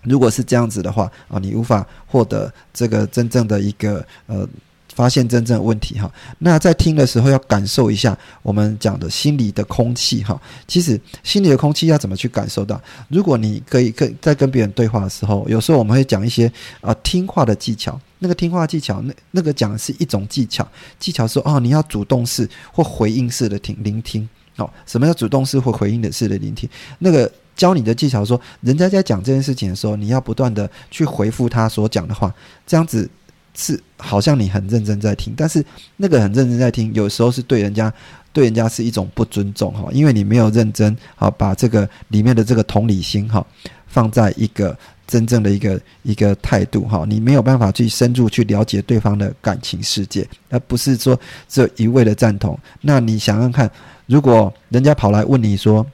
[0.04, 4.50] 如果是这样子的话啊，你无法获得这个真正的一个呃
[4.96, 6.12] 发现真正问题哈。
[6.40, 10.40] 那在听的时候要感受一下我们讲的心理的空气哈。
[10.68, 12.80] 其实心里的空气要怎么去感受到？
[13.10, 16.52] 如果你可以跟在跟别人对话的时候，有时候我们会讲一些
[16.82, 18.00] 啊听话的技巧。
[18.20, 20.68] 那个听话技巧，那那个讲的是一种技巧，
[21.00, 24.28] 技巧是哦你要主动式或回应式的听聆听。
[24.58, 26.70] 哦，什么叫主动式或回应的式的聆听？
[27.00, 27.32] 那个。
[27.54, 32.34] 教你的技巧，说人家在讲这件事情的时候，你要不断的去回复他所讲的话，
[32.66, 33.08] 这样子
[33.54, 35.64] 是好像你很认真在听，但是
[35.98, 37.94] 那个很认真在听，有时候是对人家
[38.32, 43.46] 对人家是一种不尊重哈，因为你没有认真好把这个里面的这个同理心哈
[43.88, 52.58] 放在一个真正的一个一个态度哈，你没有办法去深入去了解对方的感情世界，而不是说这一味的赞同。
[52.82, 53.70] 那你想想看，
[54.06, 55.86] 如果人家跑来问你说。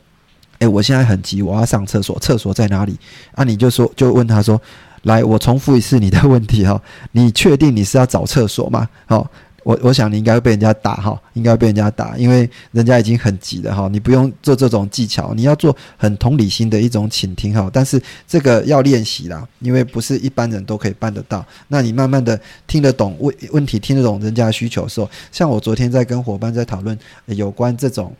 [0.60, 2.98] 哎，我现在很急，我要上厕所，厕所在哪里？
[3.34, 4.60] 啊，你就说，就问他说
[5.04, 6.82] ：“来，我重复一次你的问题哈，
[7.14, 9.30] 你确定你是要找厕所吗？”好，
[9.64, 13.88] 我我想你应该会被人家打哈，应该被人家打，因为人家已经很急了哈。
[13.92, 17.70] 你不用做这种技巧，你要做很同理心的一种倾听哈。
[17.72, 21.46] 但是这个要练习啦，因为不是一般人都可以办得到。
[21.68, 28.14] 那你慢慢的听得懂问问题，听得懂人家的需求的时候，像我昨天在跟伙伴在讨论有关这种。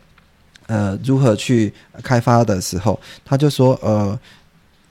[0.66, 4.20] 呃，如何去开发的时候，他就说：“呃，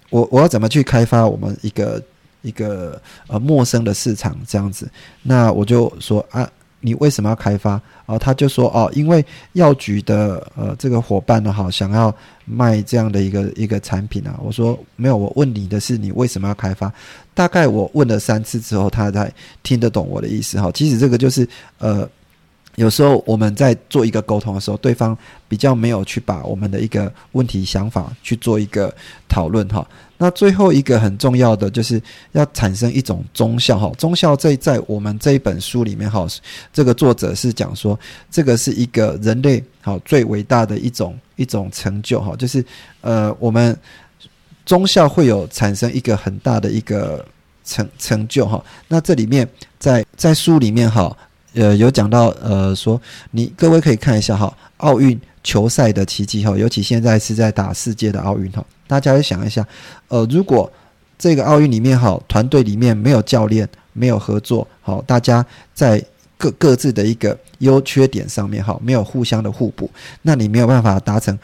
[0.09, 2.01] 我我要怎么去开发我们一个
[2.41, 4.89] 一个呃陌生的市场这样子？”
[5.23, 12.13] 那我就说：“啊，你为什么要开发？”哦，他就说：“哦，因为药局的呃这个伙伴呢，哈，想要
[12.45, 16.91] 卖这样的一个一个产品啊。”我说：“没有，我问你的是你为什么要开发？”
[17.33, 20.71] 大概我问了三次之后，他才听得懂我的意思哈。
[20.73, 21.47] 其实这个就是
[21.79, 22.09] 呃。
[22.77, 25.17] 有时候我们在做一个沟通的时候，对方
[25.49, 28.93] 比较没有去把我们的一个问题想法去做一个
[29.27, 29.85] 讨论哈。
[30.15, 31.99] 那最后一个很重要的就是
[32.33, 33.91] 要产生一种忠孝哈。
[33.97, 36.27] 忠孝在在我们这一本书里面哈，
[36.71, 42.63] 这个作者是讲说，这个是一个人类好最伟大的一种一种成就哈，就是
[43.01, 43.75] 呃我们
[44.67, 47.25] 忠孝会有产生一个很大的一个
[47.65, 48.63] 成成就哈。
[48.87, 51.17] 那这里面在在书里面哈。
[51.57, 59.65] 呃，有讲到呃，说你各位可以看一下哈，奥运球赛的奇迹哈，尤其现在是在打世界的奥运哈，大家要想一下，
[60.07, 60.71] 呃，如果
[61.17, 65.43] 这个奥运里面哈，团队里面没有教练，没有合作，好，大家
[65.73, 65.99] 在
[66.37, 69.89] 各各自的一个优缺点上面哈，没有互相的互补，
[70.21, 71.35] 那你没有办法达成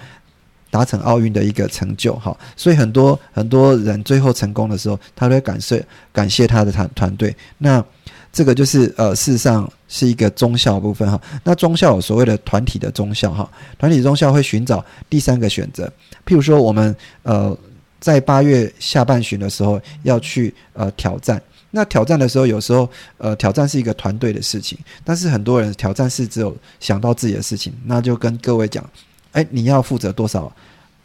[0.70, 7.84] 达成奥运的一个成就哈，所以很多很多人最后成功的时候，他都会感谢感谢他的团团队，那。
[8.34, 11.22] 这个就是呃，事实上是一个中校部分哈。
[11.44, 15.86] 那中校有所谓的团体的中校哈，团体中校会寻找第三个选择。
[16.26, 17.56] 譬如说，我们呃
[18.00, 21.40] 在八月下半旬的时候要去呃挑战。
[21.76, 27.72] 那挑战的时候，有时候呃挑战是一个团队的事情，但是很多人挑战是只有想到自己的事情。
[27.86, 28.84] 那就跟各位讲，
[29.32, 30.52] 哎，你要负责多少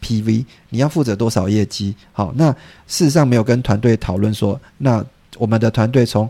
[0.01, 1.95] PV，你要负责多少业绩？
[2.11, 2.51] 好，那
[2.87, 5.05] 事实上没有跟团队讨论说，那
[5.37, 6.29] 我们的团队从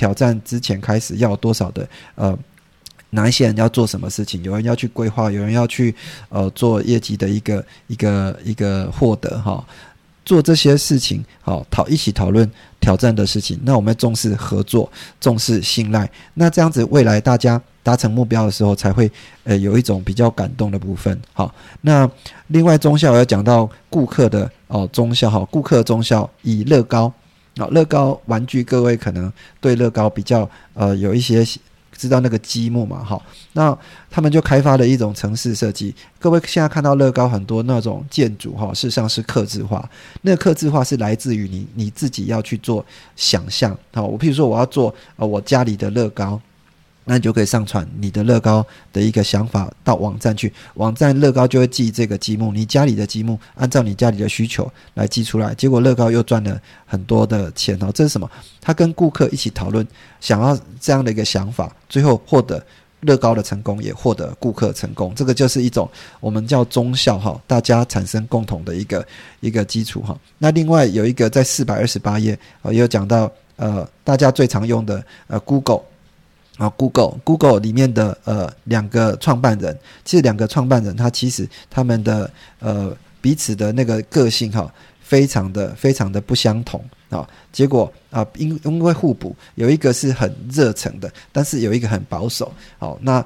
[0.00, 2.34] 挑战之前开始要多少的呃，
[3.10, 4.42] 哪一些人要做什么事情？
[4.42, 5.94] 有人要去规划，有人要去
[6.30, 9.62] 呃做业绩的一个一个一个获得哈，
[10.24, 13.60] 做这些事情好讨一起讨论挑战的事情。
[13.62, 16.10] 那我们重视合作，重视信赖。
[16.32, 19.12] 那这样子未来大家达成目标的时候，才会
[19.44, 21.20] 呃有一种比较感动的部分。
[21.34, 22.10] 好，那
[22.46, 27.12] 另外中校要讲到顾客的哦中校哈，顾客中校以乐高。
[27.60, 31.44] 啊，乐高玩具，各位可能对乐高比较呃有一些
[31.92, 33.20] 知道那个积木嘛，哈，
[33.52, 33.76] 那
[34.10, 35.94] 他们就开发了一种城市设计。
[36.18, 39.86] 各位现在看到乐高很多那种建筑哈，事实上是刻字化，
[40.22, 42.82] 那个刻字化是来自于你你自己要去做
[43.14, 43.76] 想象。
[43.92, 46.40] 好，我譬如说我要做呃我家里的乐高。
[47.10, 57.90] 那你就可以上传你的乐高的一个想法到网站去，网站乐高就会记这个积木，你家里的积木按照你家里的需求来寄出来，结果乐高又赚了很多的钱哦。
[57.92, 58.30] 这是什么？
[58.60, 59.84] 他跟顾客一起讨论，
[60.20, 62.64] 想要这样的一个想法，最后获得
[63.00, 65.12] 乐高的成功，也获得顾客成功。
[65.16, 69.04] 这个就是一种我们叫忠孝哈，大家产生共同的一个
[69.40, 70.16] 一个基础哈。
[70.38, 75.82] 那另外有一个在四百二十八页啊，也有讲到呃，大家最常用的呃，Google。
[76.60, 84.70] 啊，Google，Google 里面的呃两个创办人，其实两个创办人他其实他们的呃彼此的那个个性哈，
[85.00, 87.26] 非常的非常的不相同啊。
[87.50, 92.52] 结果啊，因因为互补，有一个是很热诚的，但是有一个很保守。
[92.78, 93.24] 好，那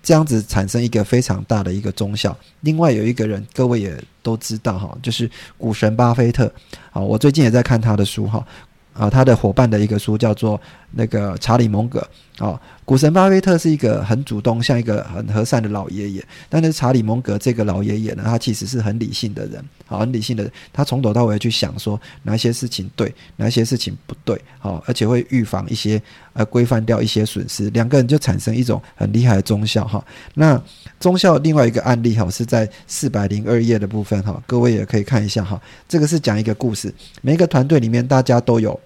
[0.00, 2.36] 这样子产生一个非常大的一个忠效。
[2.60, 5.28] 另外有一个人，各位也都知道哈，就是
[5.58, 6.48] 股神巴菲特。
[6.92, 8.46] 好，我最近也在看他的书哈。
[8.92, 10.60] 啊，他的伙伴的一个书叫做
[10.92, 12.06] 那个查理蒙格
[12.38, 16.24] 啊，股神巴菲特是一个很主动，像一个很和善的老爷爷。
[16.48, 20.50] 但是查理蒙格这个老爷爷呢，他其实是很理性的人，好，很理性的。
[20.72, 26.00] 他从头到尾去想说哪些事情对，哪些事情不对，好，而且会预防一些
[26.32, 27.68] 呃规范掉一些损失。
[27.70, 30.04] 两个人就产生一种很厉害的忠孝哈。
[30.34, 30.60] 那
[30.98, 35.60] 忠孝另外一个案例哈，是在四百零二页的部分哈，各位也可以看一下哈。
[35.86, 38.78] 这个是讲一个故事，每一个团队里面大家都有。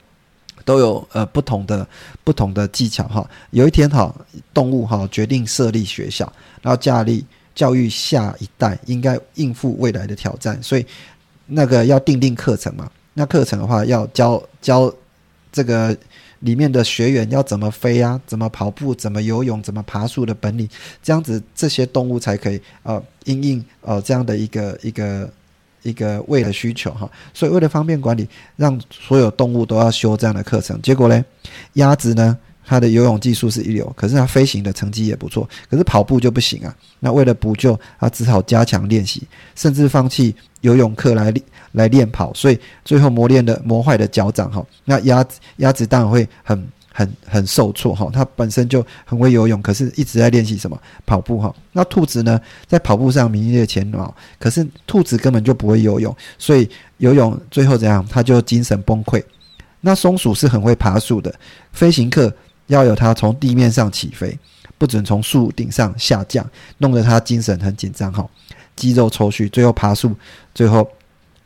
[0.64, 1.86] 都有呃不同的
[2.22, 3.28] 不同的技巧哈。
[3.50, 4.14] 有一天哈，
[4.52, 6.30] 动物哈决定设立学校，
[6.62, 7.24] 然后架立
[7.54, 10.84] 教育下一代应该应付未来的挑战，所以
[11.46, 12.90] 那个要定定课程嘛。
[13.14, 14.92] 那课程的话要教教
[15.52, 15.96] 这个
[16.40, 20.68] 里面的学员要怎么飞啊，怎么跑步，怎么游泳，怎么爬树的本领，
[21.02, 25.30] 这样子这些动物才可以呃应应呃这样的一个一个。
[25.84, 30.80] 一个为了需求哈，所以为了方便管理，让所有动物都要修这样的课程。
[30.82, 31.24] 结果呢，
[31.74, 36.74] 鸭子呢，它的游泳技术是一流，可是它飞行的成绩也不错，可是跑步就不行啊。
[36.98, 39.22] 那为了补救，它只好加强练习，
[39.54, 44.66] 甚至放弃游泳课来练来练跑，所以最后磨练的磨坏的脚掌哈。
[44.84, 46.66] 那鸭子鸭子当然会很。
[46.96, 51.52] 很很受挫哈，它本身就很会游泳，可是一直在练习什么跑步哈。
[51.72, 59.20] 那兔子呢，在跑步上名列前茅，可是兔子根本就不会游泳，所以游泳最后怎样，它就精神崩溃。
[59.80, 61.34] 那松鼠是很会爬树的，
[61.72, 62.32] 飞行课
[62.68, 64.38] 要有它从地面上起飞，
[64.78, 68.24] 不准从树顶上下降，弄得它精神很紧张哈，
[68.76, 70.14] 肌肉抽搐，最后爬树，
[70.54, 70.88] 最后。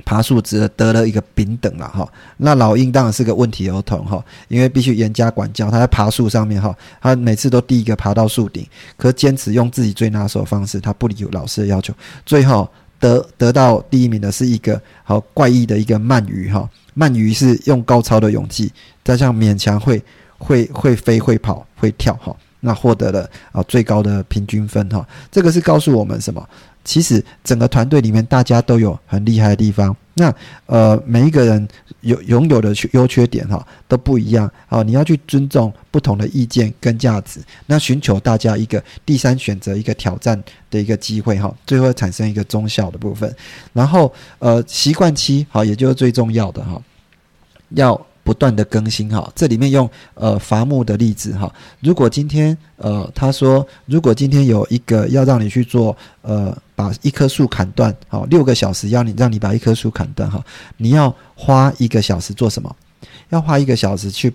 [0.09, 5.71] 爬树只得了一个丙等了哈，那老鹰当然是个问题儿童哈，因为必须严加管教。
[5.71, 8.67] 他在爬树上面哈，他每次都第一个爬到树顶，
[8.97, 11.93] 可坚持用自己最拿手的方式，他不理老师的要求，
[12.25, 12.67] 最后
[12.99, 16.67] 得得到第一名的是一个好怪异的一个鳗鱼哈，
[16.97, 18.73] 鳗鱼是用高超的勇气，
[19.05, 20.03] 加上勉强会
[20.39, 26.49] 会会飞会跑会跳哈，那获得了啊最高的平均分哈，这个是告诉我们什么？
[26.89, 29.95] 其实整个团队里面，大家都有很厉害的地方。
[30.15, 31.69] 那呃，每一个人
[32.01, 34.83] 有拥有的优缺点哈都不一样啊。
[34.83, 43.37] 你要去尊重不同的意见跟价值，那寻求大家一个第三选择、一个挑战的一个机会哈，最后产生一个中效的部分。
[43.75, 46.83] 然后呃，习惯期好，也就是最重要的哈，
[47.75, 48.08] 要。
[48.29, 60.45] 不断的更新哈，这里面用呃伐木的例子哈，如果今天呃他说，如果今天有一个要让你去做呃把一棵树砍断，好六个小时要你让你把一棵树砍断哈，
[60.77, 62.77] 你要花一个小时做什么？
[63.31, 64.31] 要花一个小时去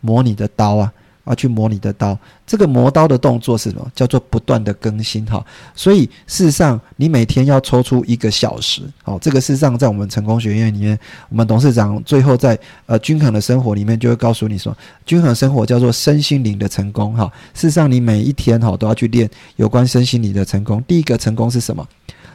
[0.00, 0.90] 磨你的刀啊。
[1.24, 3.90] 啊，去磨你的刀，这个磨刀的动作是什么？
[3.94, 5.44] 叫做不断的更新哈。
[5.74, 10.98] 所以事实上，你每天要抽出一个小时，好，这个事实上在我们成功学院里面，
[11.30, 17.24] 我们董事长最后在呃均衡的生活里面就会告诉你说，均衡生活叫做身心灵的成功哈。
[17.54, 20.82] 事实上，你每一天哈都要去练有关身心灵的成功。
[20.86, 21.86] 第一个成功是什么？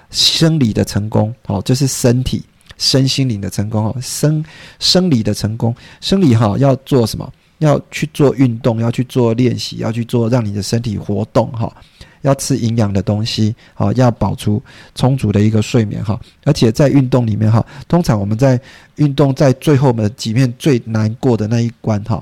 [0.10, 2.42] 生理的成功，好，就是身体
[2.80, 3.96] 身心灵的成功哦。
[4.02, 4.44] 生
[4.80, 7.32] 生理的成功，生理哈要做什么？
[7.60, 11.72] 要去做运动，要去做练习，要去做让你的身体活动哈。
[12.22, 14.62] 要吃营养的东西，好，要保足
[14.94, 16.20] 充足的一个睡眠哈。
[16.44, 18.60] 而且在运动里面哈，通常我们在
[18.98, 22.22] 运动在最后的几面最难过的那一关哈。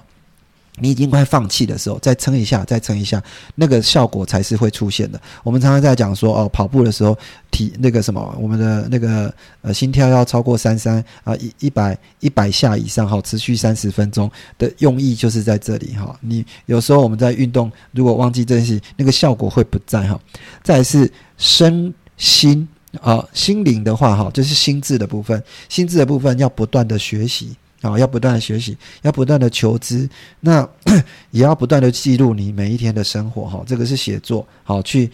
[0.80, 3.22] 你已经快放弃的时候，再撑一下，再撑一下，
[3.56, 5.20] 那个效果才是会出现的。
[5.44, 7.18] 我们常常在讲说，哦，跑步的时候，
[7.50, 16.18] 体那个什么，我们的那个呃心跳要超过三三啊一一百一百下以上，哈，持续三十分钟的用意就是在这里哈。
[16.22, 20.20] 你有时候我们在运动，如果忘记这些，那个效果会不在哈。
[20.64, 22.68] 再是身心
[23.02, 27.56] 啊心灵的话哈，就是心智的部分，心智的部分要不断的学习。
[27.82, 30.10] 啊，要不断的学习，要不断的求知，
[30.40, 30.68] 那
[31.32, 33.64] 也要不断的记录你每一天的生活哈。
[33.68, 35.10] 这个是写作，好去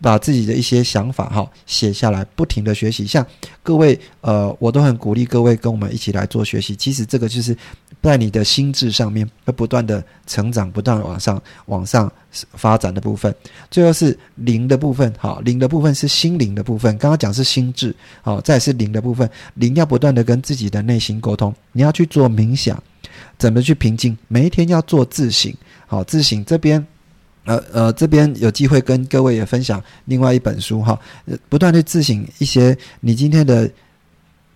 [0.00, 3.06] 把自己的一些想法哈写下来，不停的学习。
[3.06, 3.24] 像
[3.62, 6.74] 各位呃，我都很鼓励各位跟我们一起来做学习。
[6.74, 7.56] 其实这个就是
[8.02, 13.34] 在你的心智上面要不断的成长，不断往上往上发展的部分。
[13.70, 16.96] 最后是灵的部分，好，灵的部分是心灵的部分。
[16.98, 19.28] 刚刚讲是心智，好，再是灵的部分。
[19.54, 22.82] 灵要不断的跟自己的内心沟通，你要去做冥想，
[23.38, 24.16] 怎么去平静？
[24.28, 25.52] 每一天要做自省，
[25.86, 26.86] 好，自省这边。
[27.46, 30.96] 呃呃，这边有机会跟各位也分享另外一本书哈，
[31.48, 33.68] 不断去自省一些你今天的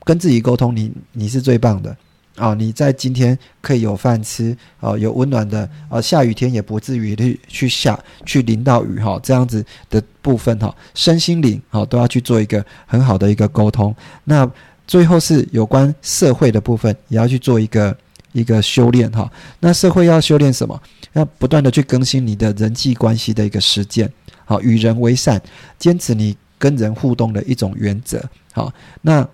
[0.04, 1.96] 跟自己沟通，你你是最棒的
[2.36, 2.54] 啊！
[2.54, 13.94] 你在今天可以有饭吃啊，有温暖的啊，下雨天也不至于去去下去淋到雨哈，这样子的部分哈，身心灵哈都要去做一个很好的一个沟通。
[14.24, 14.50] 那
[14.86, 17.96] 最后是有关社会的部分，也要去做一个
[18.32, 19.30] 一个修炼哈。
[19.60, 20.80] 那社会要修炼什么？
[21.12, 24.10] 要不断的去更新你的人际关系的一个实践，
[24.44, 25.40] 好，与人为善，
[25.78, 28.20] 坚持你跟人互动的一种原则，
[28.52, 28.72] 好，
[29.02, 29.26] 那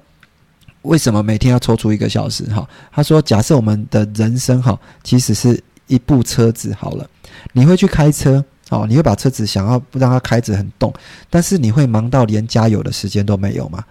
[0.82, 2.44] 为什么每天要抽出一个小时？
[2.44, 7.06] 哈，他说，假设我们的人生哈，其实是一部车子好了，
[7.52, 10.92] 你会去开车，哦，你会把车子想要不让它开着很动，
[11.28, 13.84] 但是你会忙到连加油的时间都没有吗？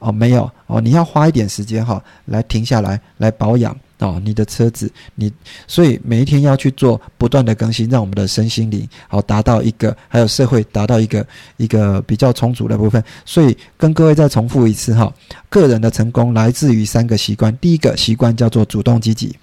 [0.00, 3.76] 哦，没有，哦，你要花一点时间哈，来停下来，来保养。
[4.02, 5.32] 哦，你的车子，你
[5.68, 11.24] 所以每一天要去做不断的更新，让我们的身心灵好达到一个，还有社会达到一个
[11.56, 13.02] 一个比较充足的部分。
[13.24, 15.12] 所以跟各位再重复一次哈，
[15.48, 19.34] 个人的成功来自于三个习惯，第一个习惯叫做主动积极。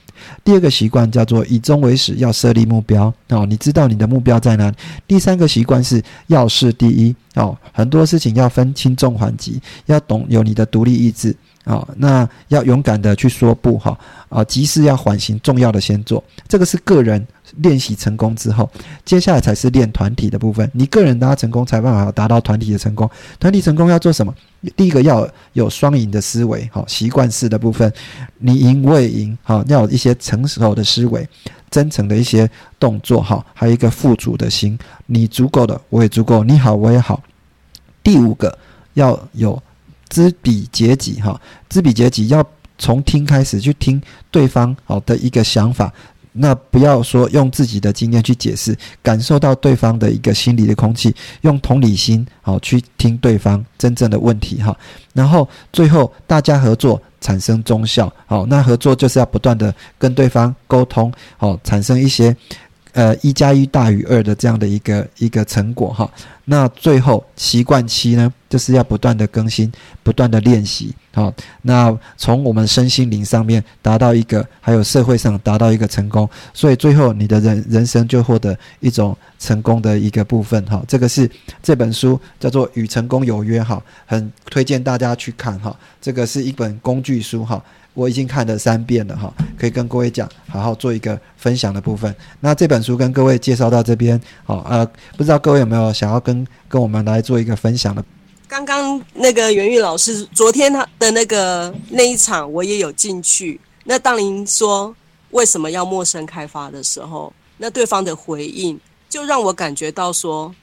[0.44, 3.46] 第二个习惯叫做以终为始，要设立目标哦。
[3.46, 4.76] 你知道你的目标在哪里？
[5.08, 7.58] 第三个习惯是要事第一哦。
[7.72, 11.34] 很多事情要分轻重缓急，要懂有你的独立意志
[11.74, 11.88] 啊。
[11.98, 13.98] 那要勇敢的去说不哈
[14.30, 16.24] 啊，急事要缓行，重要的先做。
[16.48, 17.26] 这个是个人。
[17.64, 18.70] 练习成功之后，
[19.04, 20.70] 接下来才是练团体的部分。
[20.72, 23.10] 你个人达成功，才办法达到团体的成功。
[23.40, 24.32] 团体成功要做什么？
[24.76, 27.92] 第一个要有双赢的思维，好习惯式的部分，
[28.38, 31.28] 你赢我也赢，好要有一些成熟的思维，
[31.72, 32.48] 真诚的一些
[32.80, 34.78] 动作，好还有一个富足的心。
[35.08, 37.20] 你足够的，我也足够；你好，我也好。
[38.04, 38.56] 第五个
[38.94, 39.60] 要有
[40.10, 41.40] 知彼解己，哈，
[41.70, 42.44] 知彼解己要
[42.78, 44.02] 从听开始去听
[44.32, 45.94] 对方好的一个想法。
[46.32, 54.76] 那不要说用自己的经验去解释，感受到对方的一个心理的空气，用同理心好去听对方真正的问题哈。
[55.14, 62.36] 然后最后大家合作产生忠效，好，那合作就是要不断的跟对方沟通，好，产生一些。
[62.94, 66.10] 呃，一加一大于二的这样的一个一个成果哈。
[66.46, 69.72] 那最后习惯期呢，就是要不断的更新，
[70.02, 70.94] 不断的练习。
[71.14, 71.32] 好，
[71.62, 80.84] 那从我们身心灵上面达到一个，还有社会上达到一个成功，所以最后你的人人生就获得一种成功的一个部分哈。
[80.88, 81.30] 这个是
[81.62, 85.76] 这本书叫做《与成功有约》哈，很推荐大家去看哈。
[86.02, 87.64] 这个是一本工具书哈。
[87.94, 92.16] 我已经看了三遍了哈，可以跟各位讲，好好做一个分享的部分。
[92.40, 94.86] 那这本书跟各位介绍到这边，好呃，
[95.18, 98.04] 不知道各位有没有想要跟跟我们来做一个分享的？
[98.48, 103.60] 刚刚那个袁玉老师昨天他的那个那一场，我也有进去。
[103.84, 104.96] 那当您说
[105.32, 108.80] 为什么要陌生开发的时候，那对方的回应
[109.10, 110.56] 就让我感觉到说，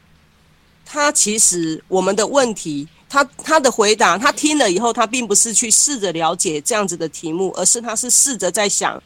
[0.85, 2.89] 他其实我们的问题。
[3.09, 9.00] 他他的回答，他听了以后，他并不是去试着了解这样子的题目，而是他是试着在想，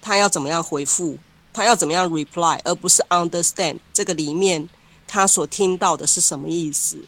[0.00, 1.16] 他要怎么样回复，
[1.52, 4.68] 他要怎么样 reply，而不是 understand 这个里面
[5.06, 6.98] 他所听到的是什么意思。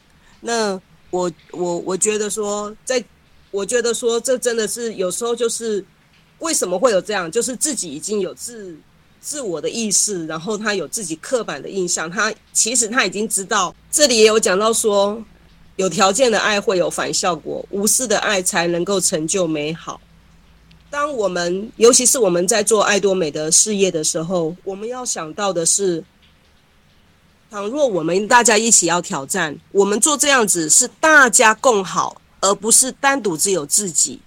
[0.41, 3.05] 那我我我觉得说，在
[3.51, 5.85] 我觉得说，这真的是有时候就是
[6.39, 8.79] 为什么会有这样，就是自己已经有自
[9.21, 15.21] 自我的意识，然后他有自己刻板的印象，他其实他已经知道，这里也有讲到说。
[15.77, 20.01] 有条件的爱会有反效果，无私的爱才能够成就美好。
[20.89, 26.05] 当我们，尤其是我们在做爱多美的事业的时候，我们要想到的是：
[27.51, 34.21] 倘若我们大家一起要挑战，我们做这样子是大家共好，而不是单独只有自己。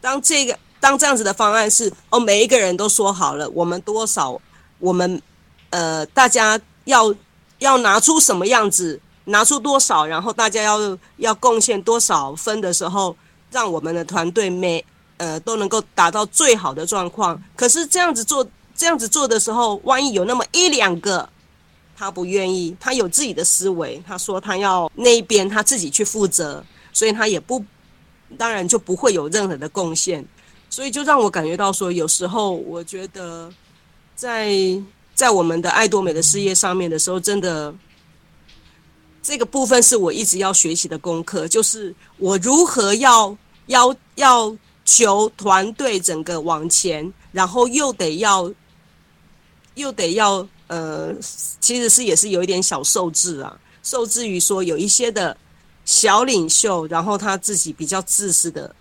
[0.00, 4.40] 当这个当这样子的方案是哦，每一个人都说好了，我们多少，
[4.78, 5.20] 我们
[5.70, 7.12] 呃，大家要
[7.58, 9.00] 要拿出什么样子。
[9.26, 13.16] 拿出多少，然后大家要要贡献多少分的时候，
[13.50, 14.84] 让我们的团队每
[15.16, 17.40] 呃都能够达到最好的状况。
[17.54, 18.44] 可是这样子做，
[18.74, 21.28] 这样子做的时候，万一有那么一两个
[21.96, 27.64] 他不愿意，他有自己的思维，他说他要那边他自己去负责，所以他也不
[28.36, 30.26] 当然就不会有任何的贡献。
[30.68, 33.48] 所以就让我感觉到说，有时候我觉得
[34.16, 34.50] 在
[35.14, 37.72] 在我们的爱多美的事业上面的时候，真的。
[39.22, 44.54] 这个部分是我一直要学习的功课，就是我如何要要要
[44.84, 48.52] 求团队整个往前，然后又得要，
[49.76, 51.14] 又得要，呃，
[51.60, 55.36] 其实是也是有一点小受制啊，受制于说有一些的
[55.84, 58.74] 小领袖，然后他自己比较自私的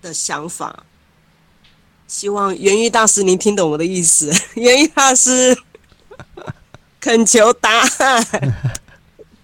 [0.00, 0.84] 的想法。
[2.08, 5.56] 希望元玉大师您听懂我的意思， 元玉大师
[6.98, 8.81] 恳求答案。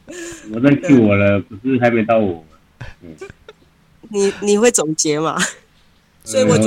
[0.52, 2.44] 我在 Q 我了，不是还没到我。
[3.02, 3.14] 嗯，
[4.10, 5.36] 你你会总结吗？
[6.24, 6.64] 所以我就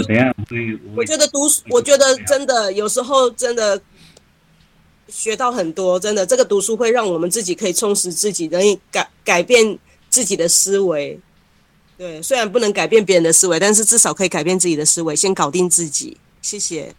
[0.96, 3.80] 我觉得读书，我觉得真的有时候真的
[5.08, 8.60] 学到很多，真的这个读书会让我们自己可以充实自己，能
[8.92, 9.78] 改改变
[10.10, 11.20] 自己的思维。
[11.96, 16.18] 对，虽然不能改变别人的思维，但是至少可以改变自己的思维，先搞定自己。
[16.42, 16.92] 谢谢。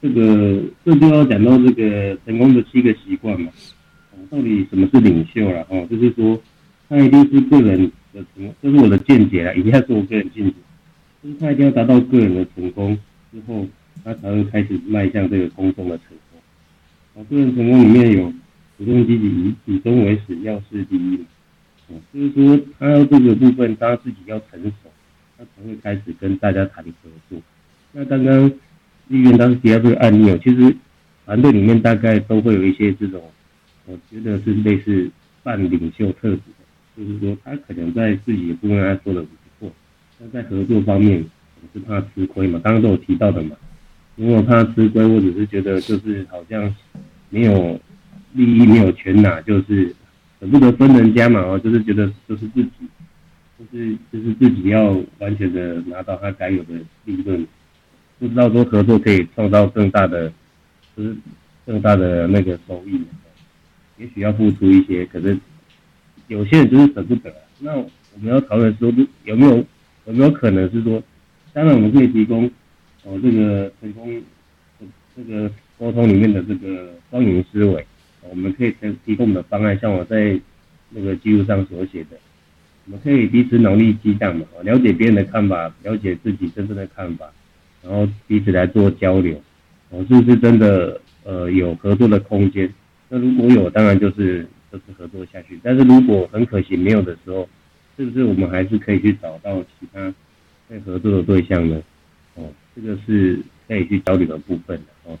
[0.00, 3.50] 这个这就要讲到这个成功的七个习惯嘛。
[4.32, 5.66] 到底什么是领袖了？
[5.68, 6.40] 哦，就是说，
[6.88, 10.54] 他一定是个人的成，这是我的见解啊，一定要是我个人见解。
[11.22, 12.98] 就是他一定要达到个人的成功
[13.30, 13.68] 之后，
[14.02, 17.22] 他才会开始迈向这个公众的成功。
[17.22, 18.32] 啊，个人成功里面有
[18.78, 21.20] 主动积极、以以终为始、要事第一。
[22.10, 24.90] 就是说，他要这个部分，他自己要成熟，
[25.36, 27.38] 他才会开始跟大家谈合作。
[27.92, 28.50] 那刚刚
[29.08, 30.74] 议员当时提到这个案例哦，其实
[31.26, 33.22] 团队里面大概都会有一些这种，
[33.86, 35.10] 我觉得是类似
[35.42, 39.28] 半领袖特质的，就是说他可能在自己的部分他做的不
[39.58, 39.72] 错，
[40.18, 41.24] 那在合作方面
[41.60, 43.56] 我是怕吃亏嘛，刚刚都有提到的嘛，
[44.16, 46.74] 如果怕吃亏，我只是觉得就是好像
[47.30, 47.80] 没有
[48.32, 49.94] 利益没有全拿，就是。
[50.40, 52.70] 舍不得分人家嘛，哦，就是觉得就是自己，
[53.56, 56.74] 就是就是自己要完全的拿到他该有的
[57.04, 57.46] 利润，
[58.18, 60.32] 不知道说合作可以创造更大的，
[60.96, 61.16] 就是
[61.64, 63.00] 更大的那个收益，
[64.02, 65.38] 也许要付出一些，可是
[66.26, 67.32] 有些人就是舍不得。
[67.60, 67.88] 那我
[68.20, 68.92] 们要讨论说，
[69.22, 69.64] 有没有
[70.06, 71.00] 有没有可能是说，
[71.52, 72.50] 当然我们可以提供
[73.04, 74.20] 哦这个成功
[75.14, 75.48] 这个
[75.78, 77.86] 沟通里面的这个双赢思维。
[78.28, 80.36] 我们可以提提供的方案，像我在
[80.90, 82.16] 那个记录上所写的，
[82.86, 87.30] 我们可以彼此脑力激荡嘛，了解别人的看法，了解自己真正的看法，
[87.84, 89.40] 然后彼此来做交流，
[89.90, 92.68] 哦，是不是真的呃有合作的空间？
[93.12, 95.60] 那如果有，当然就是就是合作下去。
[95.62, 97.46] 但是如果很可惜没有的时候，
[97.98, 100.14] 是不是我们还是可以去找到其他
[100.66, 101.82] 可以合作的对象呢？
[102.36, 103.38] 哦，这个是
[103.68, 105.18] 可以去交流的部分的哦，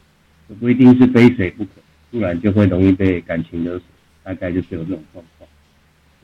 [0.58, 1.70] 不一定是非谁不可。
[2.10, 3.82] 不然就会容易被感情勒索，
[4.22, 5.48] 大概就是有这种状况。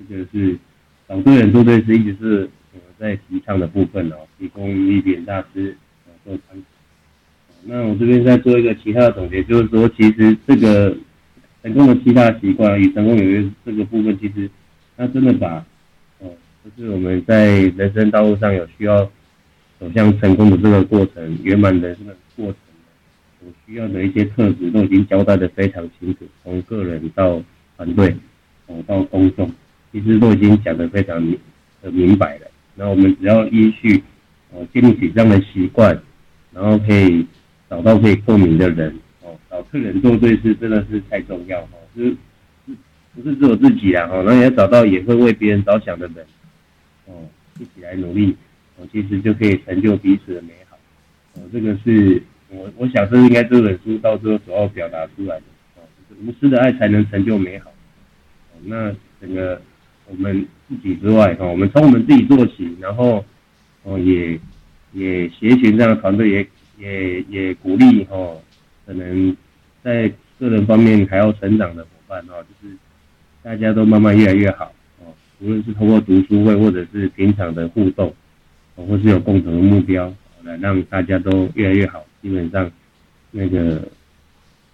[0.09, 0.59] 这个是
[1.07, 5.77] 找对人做对事，一直是我们在提倡的部分哦，提供一点大师
[6.25, 6.63] 做参考。
[7.65, 10.95] 那我这边再做一个其他的总结，就是说，其实这个
[11.63, 14.49] 成功的七大习惯与成功有约这个部分，其实
[14.97, 15.65] 它真的把
[16.21, 16.31] 哦，
[16.77, 19.05] 就是我们在人生道路上有需要
[19.81, 22.55] 走向成功的这个过程，圆满人生的过程。
[23.41, 27.41] 所需要的一些特质都已经交代的非常清楚，从个人到
[27.77, 28.13] 团队，
[28.67, 29.49] 哦到公众，
[29.93, 31.39] 其实都已经讲得非常明
[31.81, 32.49] 的明白了。
[32.75, 34.03] 那我们只要依序
[34.51, 35.97] 哦建立起这样的习惯，
[36.53, 37.25] 然后可以
[37.71, 38.93] 找到可以共鸣的人，
[39.51, 42.17] 找客人做对事真的是太重要哦，就是
[43.15, 46.27] 不是只有自己啊哦，那也要找到也会为别人着想的人
[47.07, 47.29] 哦，
[47.59, 48.37] 一起来努力
[48.77, 50.77] 哦，其实就可以成就彼此的美好
[51.35, 52.23] 哦，这个是。
[52.51, 55.43] 我我想是应该这本书到最后主要表达出来的
[55.77, 57.71] 哦，就是无私的爱才能成就美好。
[58.65, 58.91] 那
[59.21, 59.61] 整个
[60.07, 63.23] 我们自己之外哈，我们从我们自己做起，然后
[63.83, 64.41] 哦也
[64.95, 68.17] 也协寻这样的团队，也也也鼓励哈，
[68.89, 69.37] 可能
[69.83, 72.75] 在个人方面还要成长的伙伴哈，就是
[73.43, 78.15] 大家都慢慢越来越好哦，无论是通过读书会或者是平常的互动，
[78.75, 80.11] 或是有共同的目标，
[80.43, 82.03] 来让大家都越来越好。
[82.23, 82.71] 基本上，
[83.31, 83.79] 那个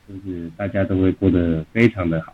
[0.09, 2.33] 就是大家都会过得非常的好，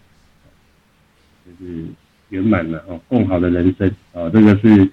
[1.47, 1.87] 就是
[2.29, 4.29] 圆满了哦，更好的人生哦。
[4.31, 4.87] 这个是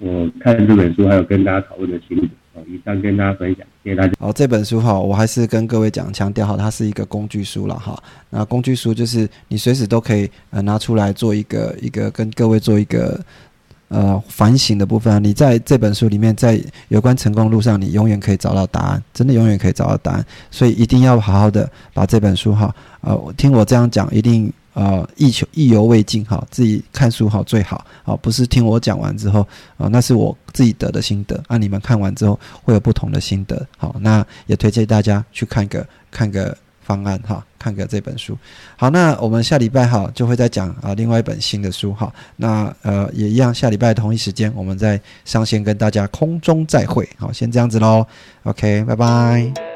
[0.00, 2.28] 我看这本书还有跟大家讨论的心得。
[2.66, 4.12] 以上跟大家分享，谢谢大家。
[4.18, 8.02] 好，这本书哈，我还是跟各位讲强调哈，它是一个工具书了哈。
[8.30, 13.20] 那工具书就是你随时都可以呃拿出来做一个一个跟各位做一个。
[13.88, 20.26] 呃，反省的部分，你在这本书里面，在有关成功路上，你永远可以找到答案，真的永远可以找到答案。
[20.50, 29.40] 所以一定要好好的把这本书哈，呃，听我这样讲，一定呃意求意犹未尽哈，自己看书好最好，好不是听我讲完之后
[29.76, 36.56] 啊，那是我自己得的心得，啊，你们看完之后会有不同的心得，好，那也推荐大家去看个看个。
[36.86, 38.38] 方案哈，看个这本书。
[38.76, 42.14] 好，那我们下礼拜哈就会再讲啊，另外一本新的书哈。
[42.36, 47.08] 那呃也一样，下礼拜同一时间我们再上线跟大家空中再会。
[47.18, 48.06] 好，先这样子喽。
[48.44, 49.75] OK，拜拜。